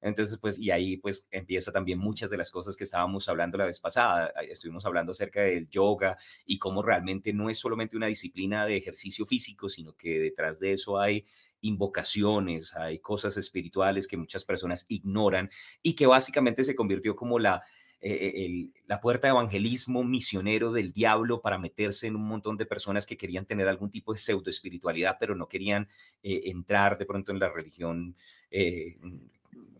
[0.00, 3.64] Entonces, pues, y ahí pues empieza también muchas de las cosas que estábamos hablando la
[3.66, 4.32] vez pasada.
[4.48, 9.26] Estuvimos hablando acerca del yoga y cómo realmente no es solamente una disciplina de ejercicio
[9.26, 11.26] físico, sino que detrás de eso hay
[11.60, 15.50] invocaciones, hay cosas espirituales que muchas personas ignoran
[15.82, 17.62] y que básicamente se convirtió como la,
[18.00, 23.06] eh, la puerta de evangelismo misionero del diablo para meterse en un montón de personas
[23.06, 25.88] que querían tener algún tipo de pseudo espiritualidad, pero no querían
[26.22, 28.14] eh, entrar de pronto en la religión
[28.50, 28.96] eh,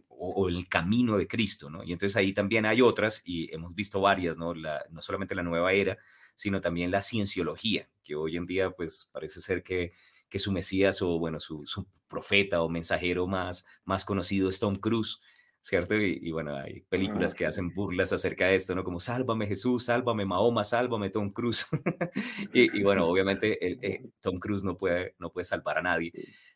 [0.09, 1.85] o, el camino de Cristo, ¿no?
[1.85, 4.55] Y entonces ahí también hay otras, y hemos visto varias, ¿no?
[4.55, 5.99] La, no solamente la nueva era,
[6.35, 9.93] sino también la cienciología, que hoy en día pues parece ser que,
[10.37, 14.77] que su Mesías o bueno, su, su profeta o mensajero más, más conocido es Tom
[14.77, 15.21] Cruise,
[15.63, 15.95] ¿cierto?
[15.97, 18.85] Y, bueno, hay películas que hacen burlas acerca de esto, ¿no?
[18.85, 21.67] Como Sálvame Jesús, Sálvame Mahoma, Sálvame Tom Cruise.
[22.53, 26.13] y, bueno, obviamente eh, Tom Cruise no puede, no puede salvar a nadie,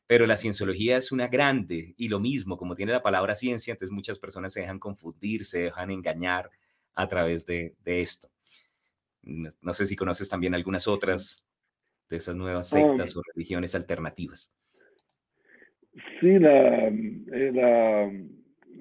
[0.06, 3.94] pero la cienciología es una grande y lo mismo, como tiene la palabra ciencia, entonces
[3.94, 6.50] muchas personas se dejan confundir, se dejan engañar
[6.94, 8.28] a través de, esto.
[9.22, 11.44] No, sé si conoces también algunas otras
[12.10, 14.52] de esas nuevas um, sectas o religiones alternativas.
[16.20, 18.12] Sí, la, eh, la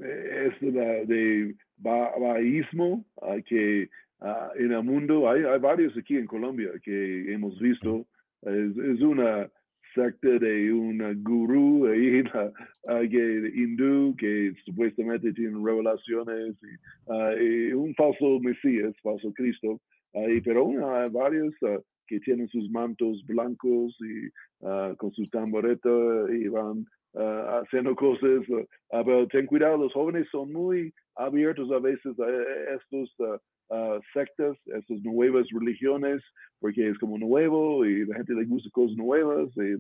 [0.02, 3.06] es de, de baísmo
[3.46, 3.90] que
[4.22, 8.06] ah, en el mundo hay, hay, varios aquí en Colombia que hemos visto.
[8.42, 9.50] Es, es una
[9.94, 12.24] secta de un gurú ahí,
[13.10, 16.56] que, hindú que supuestamente tiene revelaciones
[17.08, 19.80] ah, y, un falso Mesías, falso Cristo.
[20.44, 24.30] Pero hay varios ah, que tienen sus mantos blancos y
[24.98, 25.90] con su tamboreta
[26.30, 31.80] y van uh, haciendo cosas, uh, pero ten cuidado, los jóvenes son muy abiertos a
[31.80, 33.16] veces a estos
[33.70, 36.22] uh, sectas, estas nuevas religiones,
[36.60, 39.76] porque es como nuevo y la gente le gusta cosas nuevas y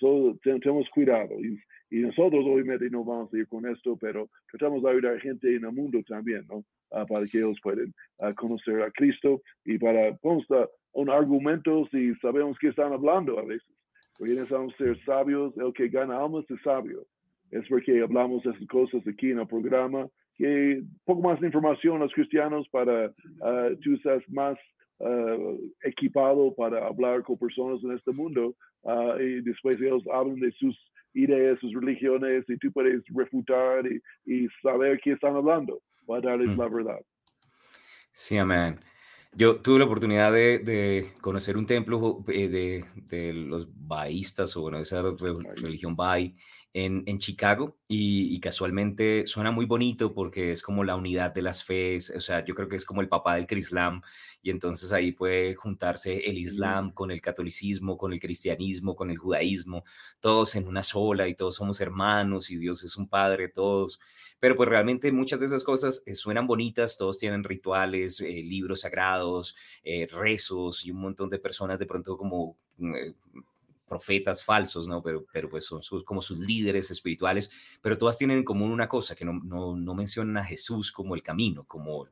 [0.00, 1.34] todo, tenemos cuidado.
[1.40, 1.58] Y,
[1.90, 5.54] y, nosotros obviamente no vamos a ir con esto, pero tratamos de ayudar a gente
[5.54, 6.64] en el mundo también, ¿no?
[7.06, 7.92] para que ellos puedan
[8.36, 13.74] conocer a Cristo y para constar un argumento si sabemos que están hablando a veces.
[14.16, 15.52] Porque necesitamos ser sabios.
[15.56, 17.04] El que gana almas es sabio.
[17.50, 20.08] Es porque hablamos de esas cosas aquí en el programa.
[20.36, 24.58] Que poco más de información a los cristianos para uh, tú seas más
[24.98, 28.54] uh, equipado para hablar con personas en este mundo.
[28.82, 30.76] Uh, y después ellos hablan de sus
[31.14, 36.56] ideas, sus religiones, y tú puedes refutar y, y saber qué están hablando para darles
[36.56, 36.60] mm.
[36.60, 37.00] la verdad.
[38.12, 38.78] Sí, amén.
[39.36, 45.02] Yo tuve la oportunidad de, conocer un templo eh, de, los baístas o bueno, esa
[45.56, 46.36] religión baí
[46.74, 51.64] en, en Chicago y, casualmente suena muy bonito porque es como la unidad de las
[51.64, 54.02] fees, o sea, yo creo que es como el papá del Crislam
[54.42, 59.16] y entonces ahí puede juntarse el Islam con el catolicismo, con el cristianismo, con el
[59.16, 59.84] judaísmo,
[60.20, 64.00] todos en una sola y todos somos hermanos y Dios es un padre, todos.
[64.40, 68.80] Pero pues realmente muchas de esas cosas eh, suenan bonitas, todos tienen rituales, eh, libros
[68.80, 72.94] sagrados, eh, rezos y un montón de personas de pronto como mm,
[73.86, 75.02] profetas falsos, ¿no?
[75.02, 77.50] Pero, pero pues son como sus líderes espirituales,
[77.82, 81.14] pero todas tienen en común una cosa, que no, no, no mencionan a Jesús como
[81.14, 82.08] el camino, como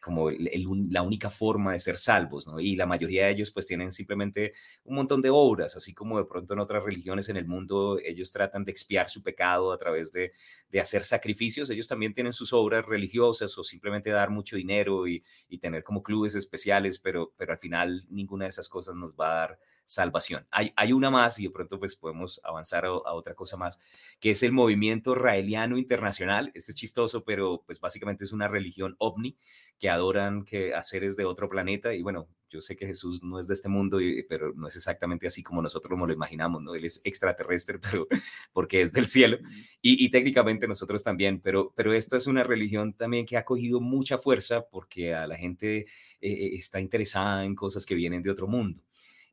[0.00, 2.58] como la única forma de ser salvos, ¿no?
[2.58, 4.54] Y la mayoría de ellos pues tienen simplemente
[4.84, 8.32] un montón de obras, así como de pronto en otras religiones en el mundo ellos
[8.32, 10.32] tratan de expiar su pecado a través de,
[10.70, 15.22] de hacer sacrificios, ellos también tienen sus obras religiosas o simplemente dar mucho dinero y,
[15.48, 19.30] y, tener como clubes especiales, pero, pero al final ninguna de esas cosas nos va
[19.30, 19.58] a dar
[19.90, 20.46] salvación.
[20.50, 23.80] Hay, hay una más y de pronto pues podemos avanzar a, otra cosa más,
[24.20, 26.52] que es el movimiento raeliano internacional.
[26.54, 29.36] Este es chistoso, pero pues básicamente es una religión ovni
[29.80, 33.38] que adoran que a seres de otro planeta y bueno, yo sé que Jesús no
[33.38, 33.98] es de este mundo,
[34.28, 36.74] pero no es exactamente así como nosotros nos lo imaginamos, ¿no?
[36.74, 38.06] Él es extraterrestre, pero
[38.52, 39.38] porque es del cielo
[39.80, 44.18] y, técnicamente nosotros también, pero, pero esta es una religión también que ha cogido mucha
[44.18, 45.86] fuerza porque a la gente eh,
[46.20, 48.82] eh, está interesada en cosas que vienen de otro mundo.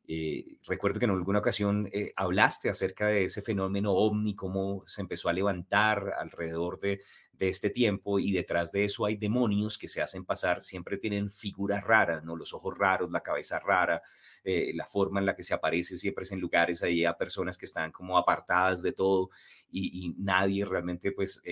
[0.09, 5.01] Eh, recuerdo que en alguna ocasión eh, hablaste acerca de ese fenómeno ovni, cómo se
[5.01, 7.01] empezó a levantar alrededor de,
[7.39, 11.83] este tiempo y detrás de eso hay demonios que se hacen pasar, siempre tienen figuras
[11.83, 12.35] raras, ¿no?
[12.35, 14.01] Los ojos raros, la cabeza rara,
[14.49, 17.57] eh, la forma en la que se aparece siempre es en lugares ahí a personas
[17.57, 19.29] que están como apartadas de todo
[19.69, 21.43] y, nadie realmente, pues,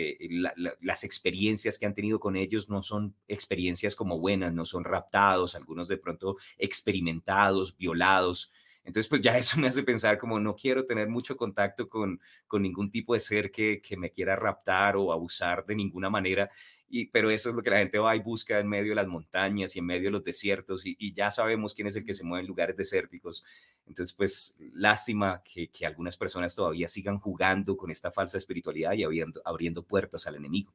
[0.80, 5.56] las experiencias que han tenido con ellos no son experiencias como buenas, no son raptados,
[5.56, 8.54] algunos de pronto experimentados, violados,
[8.86, 12.62] entonces, pues ya eso me hace pensar como no quiero tener mucho contacto con, con
[12.62, 16.50] ningún tipo de ser que, que me quiera raptar o abusar de ninguna manera.
[16.88, 19.08] Y, pero eso es lo que la gente va y busca en medio de las
[19.08, 22.24] montañas y en medio de los desiertos y, ya sabemos quién es el que se
[22.24, 23.44] mueve en lugares desérticos.
[23.88, 29.04] Entonces, pues lástima que, que algunas personas todavía sigan jugando con esta falsa espiritualidad y
[29.04, 30.72] abriendo, abriendo puertas al enemigo.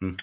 [0.00, 0.16] Mm.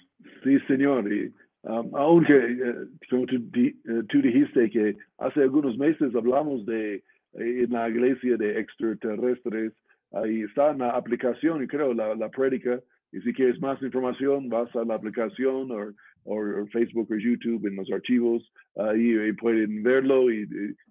[0.43, 1.13] Sí, señor.
[1.13, 1.31] Y
[1.65, 2.75] aunque, eh,
[3.09, 3.73] como tú, eh,
[4.09, 7.01] tú, dijiste que hace algunos meses hablamos de eh,
[7.33, 9.73] en la iglesia de extraterrestres,
[10.11, 12.79] ahí está en la aplicación, y creo, la, la prédica,
[13.11, 15.91] y si quieres más información, vas a la aplicación o,
[16.25, 18.43] o, Facebook o YouTube en los archivos,
[18.75, 20.47] ahí y pueden verlo y,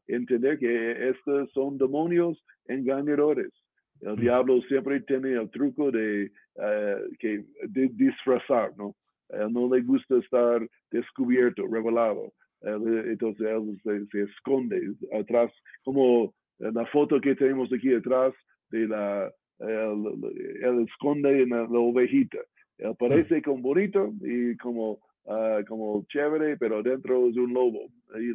[0.07, 3.51] entender que estos son demonios engañadores.
[4.01, 6.31] El diablo siempre tiene el truco de,
[7.19, 8.95] que, de disfrazar, ¿no?
[9.31, 12.33] Él no le gusta estar descubierto, revelado.
[12.63, 15.53] entonces él se, esconde atrás,
[15.85, 18.33] como la foto que tenemos aquí atrás
[18.71, 22.39] de la, él, esconde en la, ovejita.
[22.99, 27.89] parece como bonito y como, ah, como chévere, pero dentro es un lobo.
[28.17, 28.33] Y,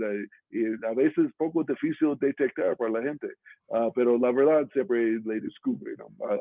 [0.85, 3.27] a veces poco difícil detectar para la gente,
[3.71, 5.93] ah, pero la verdad siempre le descubre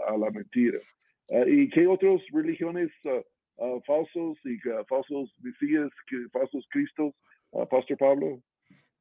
[0.08, 0.78] a, la mentira.
[1.30, 2.90] Ah, ¿Y qué otras religiones
[3.86, 5.90] falsos y falsos mesías,
[6.32, 7.14] falsos cristos,
[7.70, 8.42] Pastor Pablo?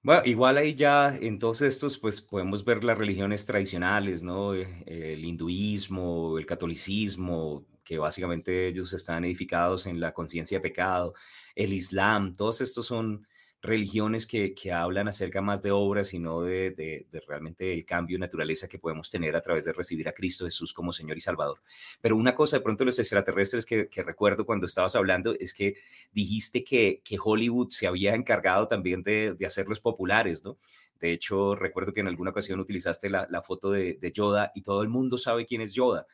[0.04, 4.54] Bueno, igual ahí ya en todos estos, pues podemos ver las religiones tradicionales, ¿no?
[4.54, 11.14] Eh, el hinduismo, el catolicismo, que básicamente ellos están edificados en la conciencia de pecado,
[11.56, 13.28] el islam, todos estos son
[13.62, 18.68] religiones que, hablan acerca más de obras y no de, realmente el cambio de naturaleza
[18.68, 21.62] que podemos tener a través de recibir a Cristo Jesús como Señor y Salvador.
[22.02, 25.76] Pero una cosa de pronto los extraterrestres que, recuerdo cuando estabas hablando es que
[26.12, 30.58] dijiste que, que Hollywood se había encargado también de, hacerlos populares, ¿no?
[31.00, 34.82] De hecho, recuerdo que en alguna ocasión utilizaste la, foto de, de, Yoda y todo
[34.82, 36.08] el mundo sabe quién es Yoda.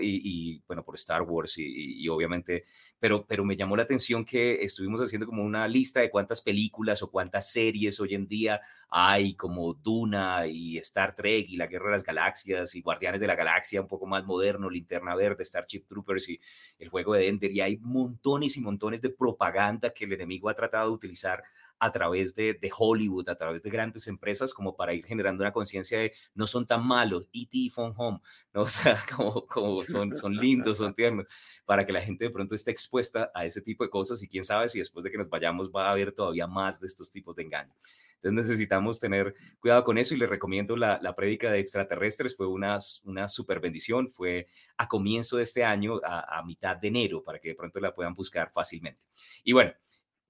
[0.00, 2.64] Y, bueno, por Star Wars y, obviamente,
[2.98, 7.02] pero, pero me llamó la atención que estuvimos haciendo como una lista de cuántas películas
[7.02, 11.86] o cuántas series hoy en día hay, como Duna y Star Trek y La Guerra
[11.86, 15.86] de las Galaxias y Guardianes de la Galaxia, un poco más moderno, Linterna Verde, Starship
[15.88, 16.40] Troopers y
[16.78, 20.54] el juego de Ender, y hay montones y montones de propaganda que el enemigo ha
[20.54, 21.42] tratado de utilizar
[21.82, 25.98] a través de, Hollywood, a través de grandes empresas, como para ir generando una conciencia
[25.98, 27.70] de no son tan malos, E.T.
[27.74, 28.20] Phone Home,
[28.54, 28.62] ¿no?
[28.62, 31.26] o sea, como, como son, son lindos, son tiernos,
[31.64, 34.44] para que la gente de pronto esté expuesta a ese tipo de cosas y quién
[34.44, 37.34] sabe si después de que nos vayamos va a haber todavía más de estos tipos
[37.34, 37.74] de engaños.
[38.14, 42.46] Entonces necesitamos tener cuidado con eso y les recomiendo la, la prédica de extraterrestres, fue
[42.46, 47.24] una, una super bendición, fue a comienzo de este año, a, a mitad de enero,
[47.24, 49.00] para que de pronto la puedan buscar fácilmente.
[49.42, 49.72] Y bueno,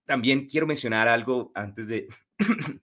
[0.05, 2.09] también quiero mencionar algo antes de,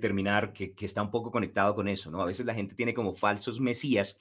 [0.00, 2.22] terminar que, está un poco conectado con eso, ¿no?
[2.22, 4.18] A veces la gente tiene como falsos mesías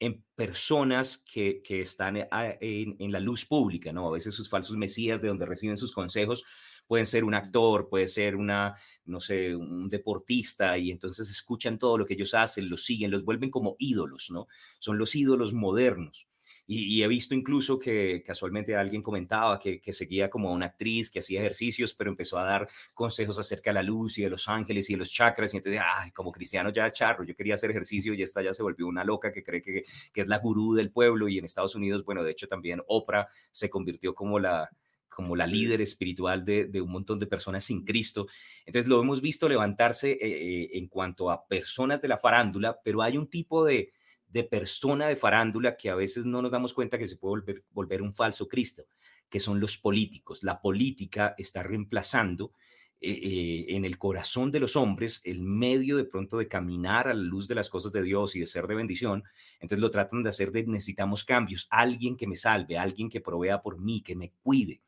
[0.00, 2.28] en personas que, están eh,
[2.60, 4.08] en, en, la luz pública, ¿no?
[4.08, 6.44] A veces sus falsos mesías de donde reciben sus consejos
[6.86, 8.74] pueden ser un actor, puede ser una,
[9.04, 13.24] no sé, un deportista y entonces escuchan todo lo que ellos hacen, los siguen, los
[13.24, 14.48] vuelven como ídolos, ¿no?
[14.78, 16.28] Son los ídolos modernos.
[16.66, 21.40] Y, he visto incluso que casualmente alguien comentaba que, seguía como una actriz que hacía
[21.40, 24.94] ejercicios, pero empezó a dar consejos acerca de la luz y de los ángeles y
[24.94, 25.52] de los chakras.
[25.52, 28.62] Y entonces, ay, como cristiano ya charro, yo quería hacer ejercicio y esta ya se
[28.62, 31.28] volvió una loca que cree que, que es la gurú del pueblo.
[31.28, 34.70] Y en Estados Unidos, bueno, de hecho también Oprah se convirtió como la,
[35.14, 38.26] como la líder espiritual de, un montón de personas sin Cristo.
[38.66, 43.00] Entonces lo hemos visto levantarse eh, eh, en cuanto a personas de la farándula, pero
[43.00, 43.92] hay un tipo de,
[44.34, 48.02] de persona de farándula que a veces no nos damos cuenta que se puede volver,
[48.02, 48.82] un falso Cristo,
[49.30, 50.42] que son los políticos.
[50.42, 52.52] La política está reemplazando
[53.00, 57.14] eh, eh, en el corazón de los hombres el medio de pronto de caminar a
[57.14, 59.22] la luz de las cosas de Dios y de ser de bendición.
[59.60, 63.62] Entonces lo tratan de hacer de necesitamos cambios, alguien que me salve, alguien que provea
[63.62, 64.80] por mí, que me cuide.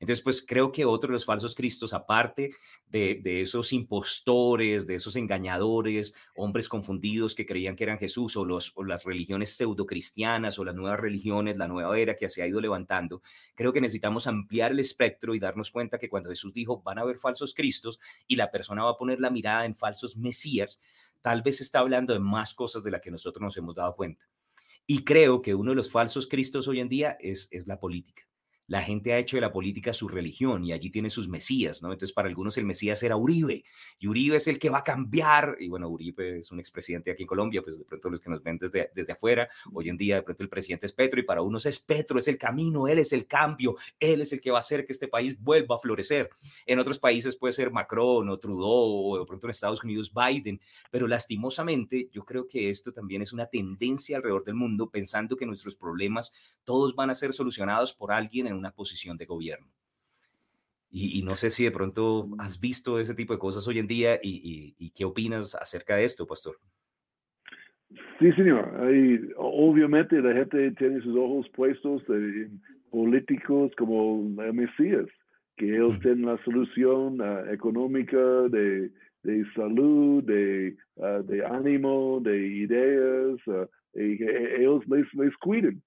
[0.00, 2.50] Entonces, pues creo que otro de los falsos cristos, aparte
[2.86, 9.04] de, esos impostores, de esos engañadores, hombres confundidos que creían que eran Jesús, o, las
[9.04, 13.22] religiones pseudocristianas, o las nuevas religiones, la nueva era que se ha ido levantando,
[13.56, 17.02] creo que necesitamos ampliar el espectro y darnos cuenta que cuando Jesús dijo, van a
[17.02, 20.78] haber falsos cristos y la persona va a poner la mirada en falsos mesías,
[21.22, 24.28] tal vez está hablando de más cosas de las que nosotros nos hemos dado cuenta.
[24.86, 28.27] Y creo que uno de los falsos cristos hoy en día es la política
[28.68, 31.90] la gente ha hecho de la política su religión y allí tiene sus mesías, ¿no?
[31.90, 33.64] Entonces, para algunos el mesías era Uribe
[33.98, 35.56] y Uribe es el que va a cambiar.
[35.58, 38.42] Y bueno, Uribe es un expresidente aquí en Colombia, pues de pronto los que nos
[38.42, 41.40] ven desde, desde afuera, hoy en día de pronto el presidente es Petro y para
[41.40, 44.58] unos es Petro, es el camino, él es el cambio, él es el que va
[44.58, 46.28] a hacer que este país vuelva a florecer.
[46.66, 50.60] En otros países puede ser Macron o Trudeau o de pronto en Estados Unidos Biden,
[50.90, 55.46] pero lastimosamente yo creo que esto también es una tendencia alrededor del mundo pensando que
[55.46, 59.68] nuestros problemas todos van a ser solucionados por alguien en una posición de gobierno.
[60.90, 64.18] Y, no sé si de pronto has visto ese tipo de cosas hoy en día
[64.22, 66.56] y, qué opinas acerca de esto, pastor.
[68.18, 68.72] Sí, señor.
[69.36, 75.06] obviamente la gente tiene sus ojos puestos en políticos como la Mesías,
[75.56, 78.90] que ellos tienen la solución ah, económica, de,
[79.54, 85.82] salud, de, ah, de, ánimo, de ideas, uh, y que ellos les, les cuiden.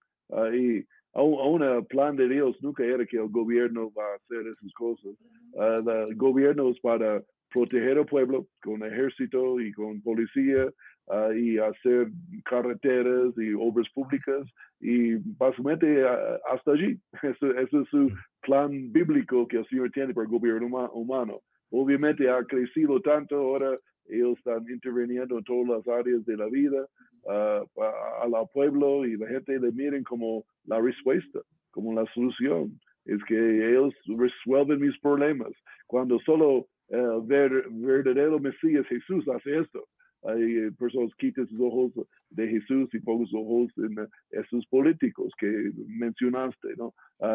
[0.54, 4.74] y a un plan de Dios nunca era que el gobierno va a hacer esas
[4.74, 5.12] cosas.
[5.54, 7.22] Uh, el gobierno es para
[7.54, 10.68] proteger al pueblo con ejército y con policía
[11.08, 12.08] uh, y hacer
[12.46, 14.48] carreteras y obras públicas
[14.80, 16.98] y básicamente uh, hasta allí.
[17.22, 18.10] Ese, es su
[18.42, 21.42] plan bíblico que el Señor tiene para el gobierno humano.
[21.72, 23.76] Obviamente ha crecido tanto ahora,
[24.12, 26.86] ellos están interviniendo en todas las áreas de la vida
[27.28, 31.40] al pueblo y la gente le miren como la respuesta.
[31.72, 35.52] como la solución, es que ellos resuelven mis problemas.
[35.88, 39.88] Cuando solo el verdadero Mesías Jesús hace esto,
[40.24, 41.94] hay personas quitan sus ojos
[42.30, 46.94] de Jesús y ponen sus ojos en esos políticos que mencionaste, ¿no?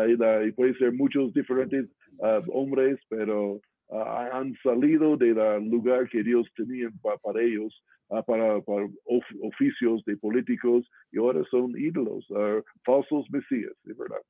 [0.09, 1.87] y puede ser muchos diferentes
[2.23, 3.61] ah, hombres, pero
[3.91, 6.91] ah, han salido del lugar que Dios tenía
[7.23, 8.89] para, ellos, ah, para, para
[9.43, 12.27] oficios de políticos, y ahora son ídolos,
[12.85, 14.23] falsos mesías, de verdad.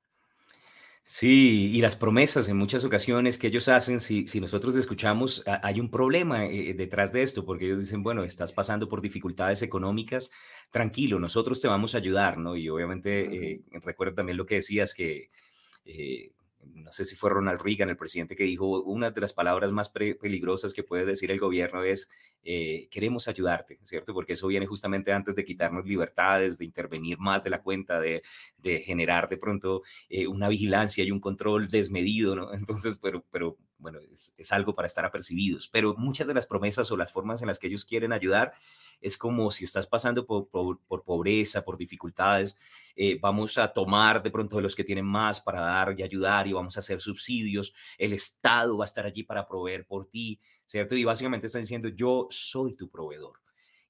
[1.08, 5.78] Sí, y las promesas en muchas ocasiones que ellos hacen, si, si nosotros escuchamos, hay
[5.78, 10.32] un problema eh, detrás de esto, porque ellos dicen, bueno, estás pasando por dificultades económicas,
[10.72, 12.56] tranquilo, nosotros te vamos a ayudar, ¿no?
[12.56, 15.30] Y obviamente, eh, recuerdo también lo que decías, que
[15.84, 16.32] eh,
[16.74, 19.88] no sé si fue Ronald Reagan, el presidente, que dijo una de las palabras más
[19.88, 22.08] peligrosas que puede decir el gobierno es
[22.42, 24.14] eh, queremos ayudarte, ¿cierto?
[24.14, 28.22] Porque eso viene justamente antes de quitarnos libertades, de intervenir más de la cuenta, de,
[28.84, 32.52] generar de pronto eh, una vigilancia y un control desmedido, ¿no?
[32.54, 35.68] Entonces, pero, pero bueno, es, algo para estar apercibidos.
[35.68, 38.52] Pero muchas de las promesas o las formas en las que ellos quieren ayudar
[39.00, 40.48] es como si estás pasando por,
[41.04, 42.56] pobreza, por dificultades,
[42.96, 46.46] eh, vamos a tomar de pronto de los que tienen más para dar y ayudar
[46.46, 50.40] y vamos a hacer subsidios, el Estado va a estar allí para proveer por ti,
[50.64, 50.94] ¿cierto?
[50.96, 53.45] Y básicamente están diciendo, yo soy tu proveedor.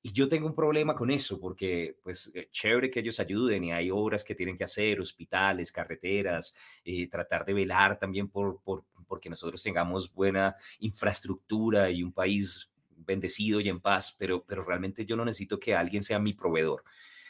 [0.06, 3.72] Y yo tengo un problema con eso, porque pues eh, chévere que ellos ayuden y
[3.72, 6.54] hay obras que tienen que hacer, hospitales, carreteras,
[6.84, 12.70] eh, tratar de velar también por, por, porque nosotros tengamos buena infraestructura y un país
[12.88, 16.84] bendecido y en paz, pero, pero realmente yo no necesito que alguien sea mi proveedor.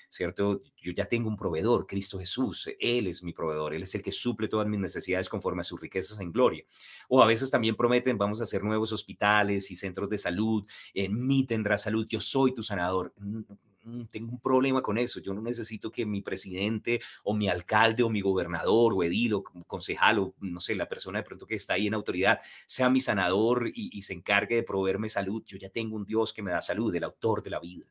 [0.09, 0.63] ¿Cierto?
[0.77, 2.71] Yo ya tengo un proveedor, Cristo Jesús.
[2.79, 3.75] Él es mi proveedor.
[3.75, 6.65] Él es el que suple todas mis necesidades conforme a sus riquezas en gloria.
[7.09, 10.65] O a veces también prometen, vamos a hacer nuevos hospitales y centros de salud.
[10.95, 12.07] En mí tendrá salud.
[12.09, 13.13] Yo soy tu sanador.
[14.11, 15.21] Tengo un problema con eso.
[15.21, 19.43] Yo no necesito que mi presidente o mi alcalde o mi gobernador o edil o
[19.43, 23.01] concejal o no sé, la persona de pronto que está ahí en autoridad sea mi
[23.01, 25.45] sanador y, y se encargue de proveerme salud.
[25.47, 27.87] Yo ya tengo un Dios que me da salud, el autor de la vida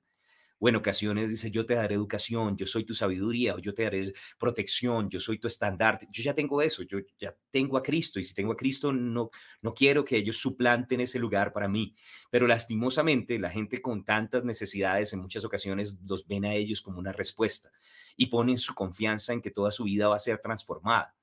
[0.60, 3.84] o en ocasiones dice, yo te daré educación, yo soy tu sabiduría, o yo te
[3.84, 6.08] daré protección, yo soy tu estandarte.
[6.12, 9.30] Yo ya tengo eso, yo ya tengo a Cristo y si tengo a Cristo no,
[9.62, 11.95] no quiero que ellos suplanten ese lugar para mí.
[12.30, 16.99] Pero lastimosamente la gente con tantas necesidades en muchas ocasiones los ven a ellos como
[16.99, 17.72] una respuesta
[18.16, 21.16] y ponen su confianza en que toda su vida va a ser transformada.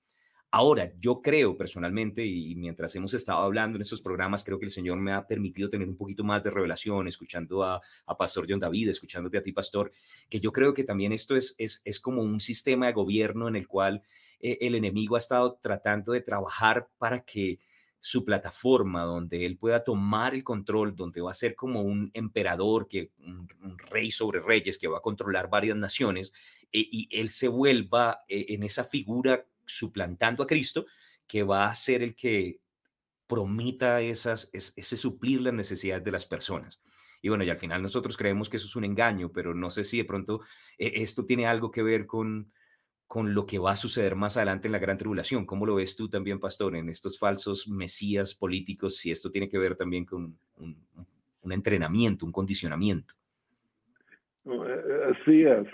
[0.55, 4.71] Ahora, yo creo personalmente, y mientras hemos estado hablando en estos programas, creo que el
[4.71, 7.81] Señor me ha permitido tener un poquito más de revelación, escuchando a,
[8.19, 9.91] Pastor John David, escuchándote a ti, Pastor,
[10.29, 13.57] que yo creo que también esto es, es, es como un sistema de gobierno en
[13.57, 14.03] el cual
[14.41, 17.59] eh, el enemigo ha estado tratando de trabajar para que
[17.99, 22.89] su plataforma, donde él pueda tomar el control, donde va a ser como un emperador,
[22.89, 23.49] que, un,
[23.79, 26.35] rey sobre reyes que va a controlar varias naciones,
[26.73, 30.87] eh, y él se vuelva eh, en esa figura suplantando a Cristo,
[31.27, 32.61] que va a ser el que
[33.27, 36.83] promita esas, ese suplir las necesidades de las personas.
[37.23, 39.85] Y bueno, y al final nosotros creemos que eso es un engaño, pero no sé
[39.85, 40.41] si de pronto
[40.77, 42.53] eh, esto tiene algo que ver con,
[43.07, 45.47] con lo que va a suceder más adelante en la gran tribulación.
[45.47, 49.59] ¿Cómo lo ves tú también, pastor, en estos falsos mesías políticos, si esto tiene que
[49.59, 53.15] ver también con un entrenamiento, un condicionamiento?
[54.45, 55.67] Eh, eh, así es,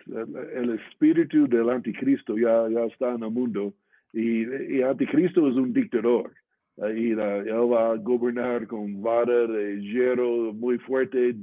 [0.55, 3.73] el espíritu del anticristo ya, ya está en el mundo
[4.13, 4.45] y,
[4.77, 6.33] y anticristo es un dictador.
[6.77, 11.35] Y él va a gobernar con vara de hierro muy fuerte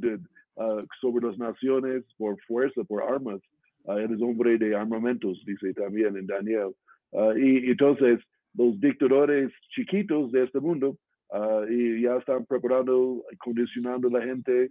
[0.56, 3.42] ah, sobre las naciones por fuerza, por armas.
[3.84, 6.74] Uh, él es hombre de armamentos, dice también en Daniel.
[7.12, 8.20] Ah, y entonces
[8.54, 10.98] los dictadores chiquitos de este mundo
[11.70, 14.70] y ya están preparando, condicionando a la gente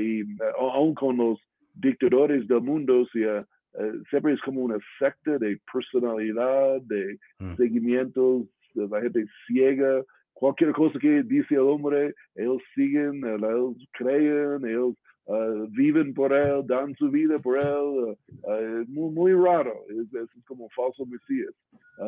[0.00, 0.24] y
[0.58, 1.38] aún con los
[1.74, 3.40] dictadores del mundo, sea,
[3.78, 7.56] eh, siempre es como una secta de personalidad, de mm.
[7.56, 10.02] seguimientos, de la gente ciega.
[10.34, 14.94] Cualquier cosa que dice el hombre, ellos siguen, ellos creen, ellos
[15.26, 18.16] uh, viven por él, dan su vida por él.
[18.42, 21.54] Uh, muy, muy, raro, es, es, como falso mesías.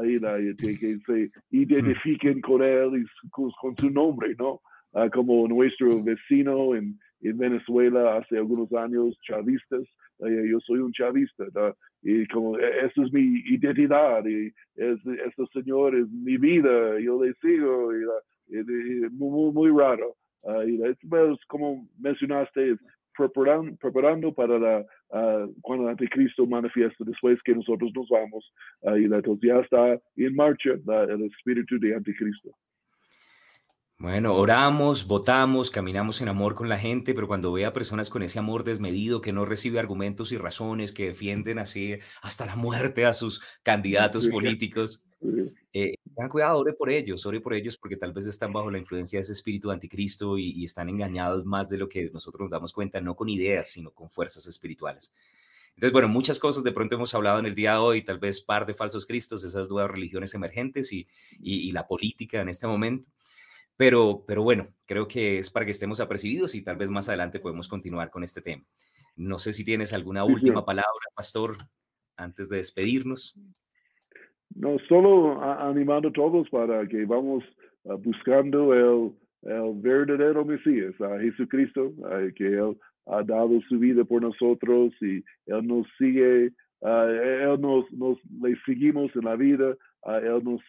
[0.01, 4.61] Ahí la, que, que se identifiquen con él y con, con su nombre, ¿no?
[4.93, 6.99] Uh, como nuestro vecino en,
[7.29, 9.83] en Venezuela hace algunos años, chavistas.
[10.21, 11.45] Eh, yo soy un chavista,
[12.03, 17.35] y como e, esa es mi identidad, y este señor es mi vida, yo le
[17.35, 18.05] sigo, y,
[19.11, 20.15] muy, muy, raro.
[20.43, 20.99] Uh, y es,
[21.49, 22.77] como mencionaste,
[23.17, 28.53] preparando, preparando para la, uh, cuando el anticristo manifiesta después que nosotros nos vamos,
[28.83, 30.71] uh, y entonces ya está en marcha
[31.09, 32.51] el espíritu de anticristo.
[34.05, 38.23] Bueno, oramos, votamos, caminamos en amor con la gente, pero cuando ve a personas con
[38.23, 43.07] ese amor desmedido, que no recibe argumentos y razones, que defienden así hasta la muerte
[43.07, 45.07] a sus candidatos políticos,
[45.73, 48.77] eh, tengan cuidado, ore por ellos, ore por ellos porque tal vez están bajo la
[48.77, 52.51] influencia de ese espíritu anticristo y, y están engañados más de lo que nosotros nos
[52.51, 55.15] damos cuenta, no con ideas, sino con fuerzas espirituales.
[55.77, 58.43] Entonces, bueno, muchas cosas de pronto hemos hablado en el día de hoy, tal vez
[58.43, 61.09] par de falsos cristos, esas dudas religiones emergentes y,
[61.41, 63.09] y, y la política en este momento.
[63.77, 67.41] Pero, pero bueno, creo que es para que estemos apercibidos y tal vez más adelante
[67.41, 68.65] podemos continuar con este tema.
[69.17, 71.57] No sé si tienes alguna última palabra, pastor,
[72.17, 73.35] antes de despedirnos.
[74.55, 77.45] No, solo animando a todos para que vamos
[77.85, 79.13] uh, buscando el,
[79.43, 85.25] el, verdadero Mesías, a Jesucristo, uh, que Él ha dado su vida por nosotros y
[85.47, 89.77] Él nos sigue, uh, Él nos, nos, le seguimos en la vida,
[90.23, 90.61] Él nos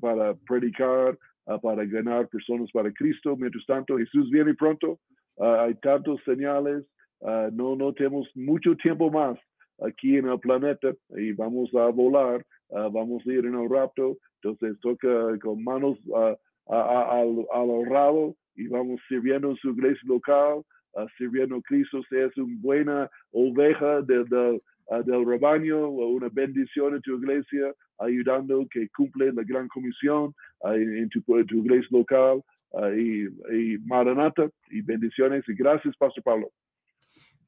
[0.00, 3.36] para predicar, uh, para ganar personas para Cristo.
[3.36, 4.98] Mientras tanto, Jesús viene pronto.
[5.36, 6.84] Uh, hay tantos señales.
[7.20, 9.38] Uh, no, no tenemos mucho tiempo más
[9.86, 12.44] aquí en el planeta y vamos a volar.
[12.70, 14.16] vamos a ir en el rapto.
[14.42, 15.08] Entonces toca
[15.40, 15.98] con manos
[16.68, 20.62] al, ahorrado y vamos sirviendo en su iglesia local,
[21.16, 22.00] sirviendo a Cristo.
[22.10, 24.60] Es una buena oveja del, del,
[25.04, 30.34] del rebaño una bendición en tu iglesia, ayudando que cumple la gran comisión
[30.64, 32.42] en, tu, iglesia local
[32.96, 36.50] y, y Maranata y bendiciones y gracias, Pastor Pablo.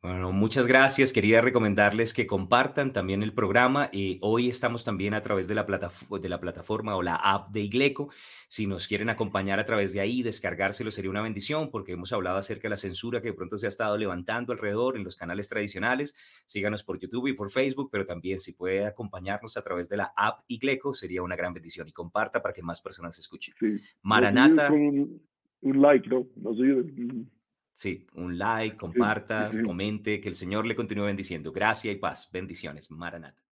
[0.04, 1.14] Bueno, muchas gracias.
[1.14, 3.88] Quería recomendarles que compartan también el programa.
[3.90, 7.62] y hoy estamos también a través de la, de la plataforma o la app de
[7.62, 8.10] Igleco.
[8.46, 12.36] Si nos quieren acompañar a través de ahí, descargárselo sería una bendición porque hemos hablado
[12.36, 15.48] acerca de la censura que de pronto se ha estado levantando alrededor en los canales
[15.48, 16.14] tradicionales.
[16.44, 20.12] Síganos por YouTube y por Facebook, pero también si puede acompañarnos a través de la
[20.18, 23.54] app Igleco sería una gran bendición y comparta para que más personas escuchen.
[24.02, 24.70] Maranata.
[24.70, 25.22] Un,
[25.62, 26.26] un, like, ¿no?
[26.36, 27.30] Nos ayuden.
[27.74, 31.52] Sí, un like, comparta, comente, que el Señor le continúe bendiciendo.
[31.52, 32.30] Gracia y paz.
[32.32, 32.90] Bendiciones.
[32.90, 33.44] Maranata.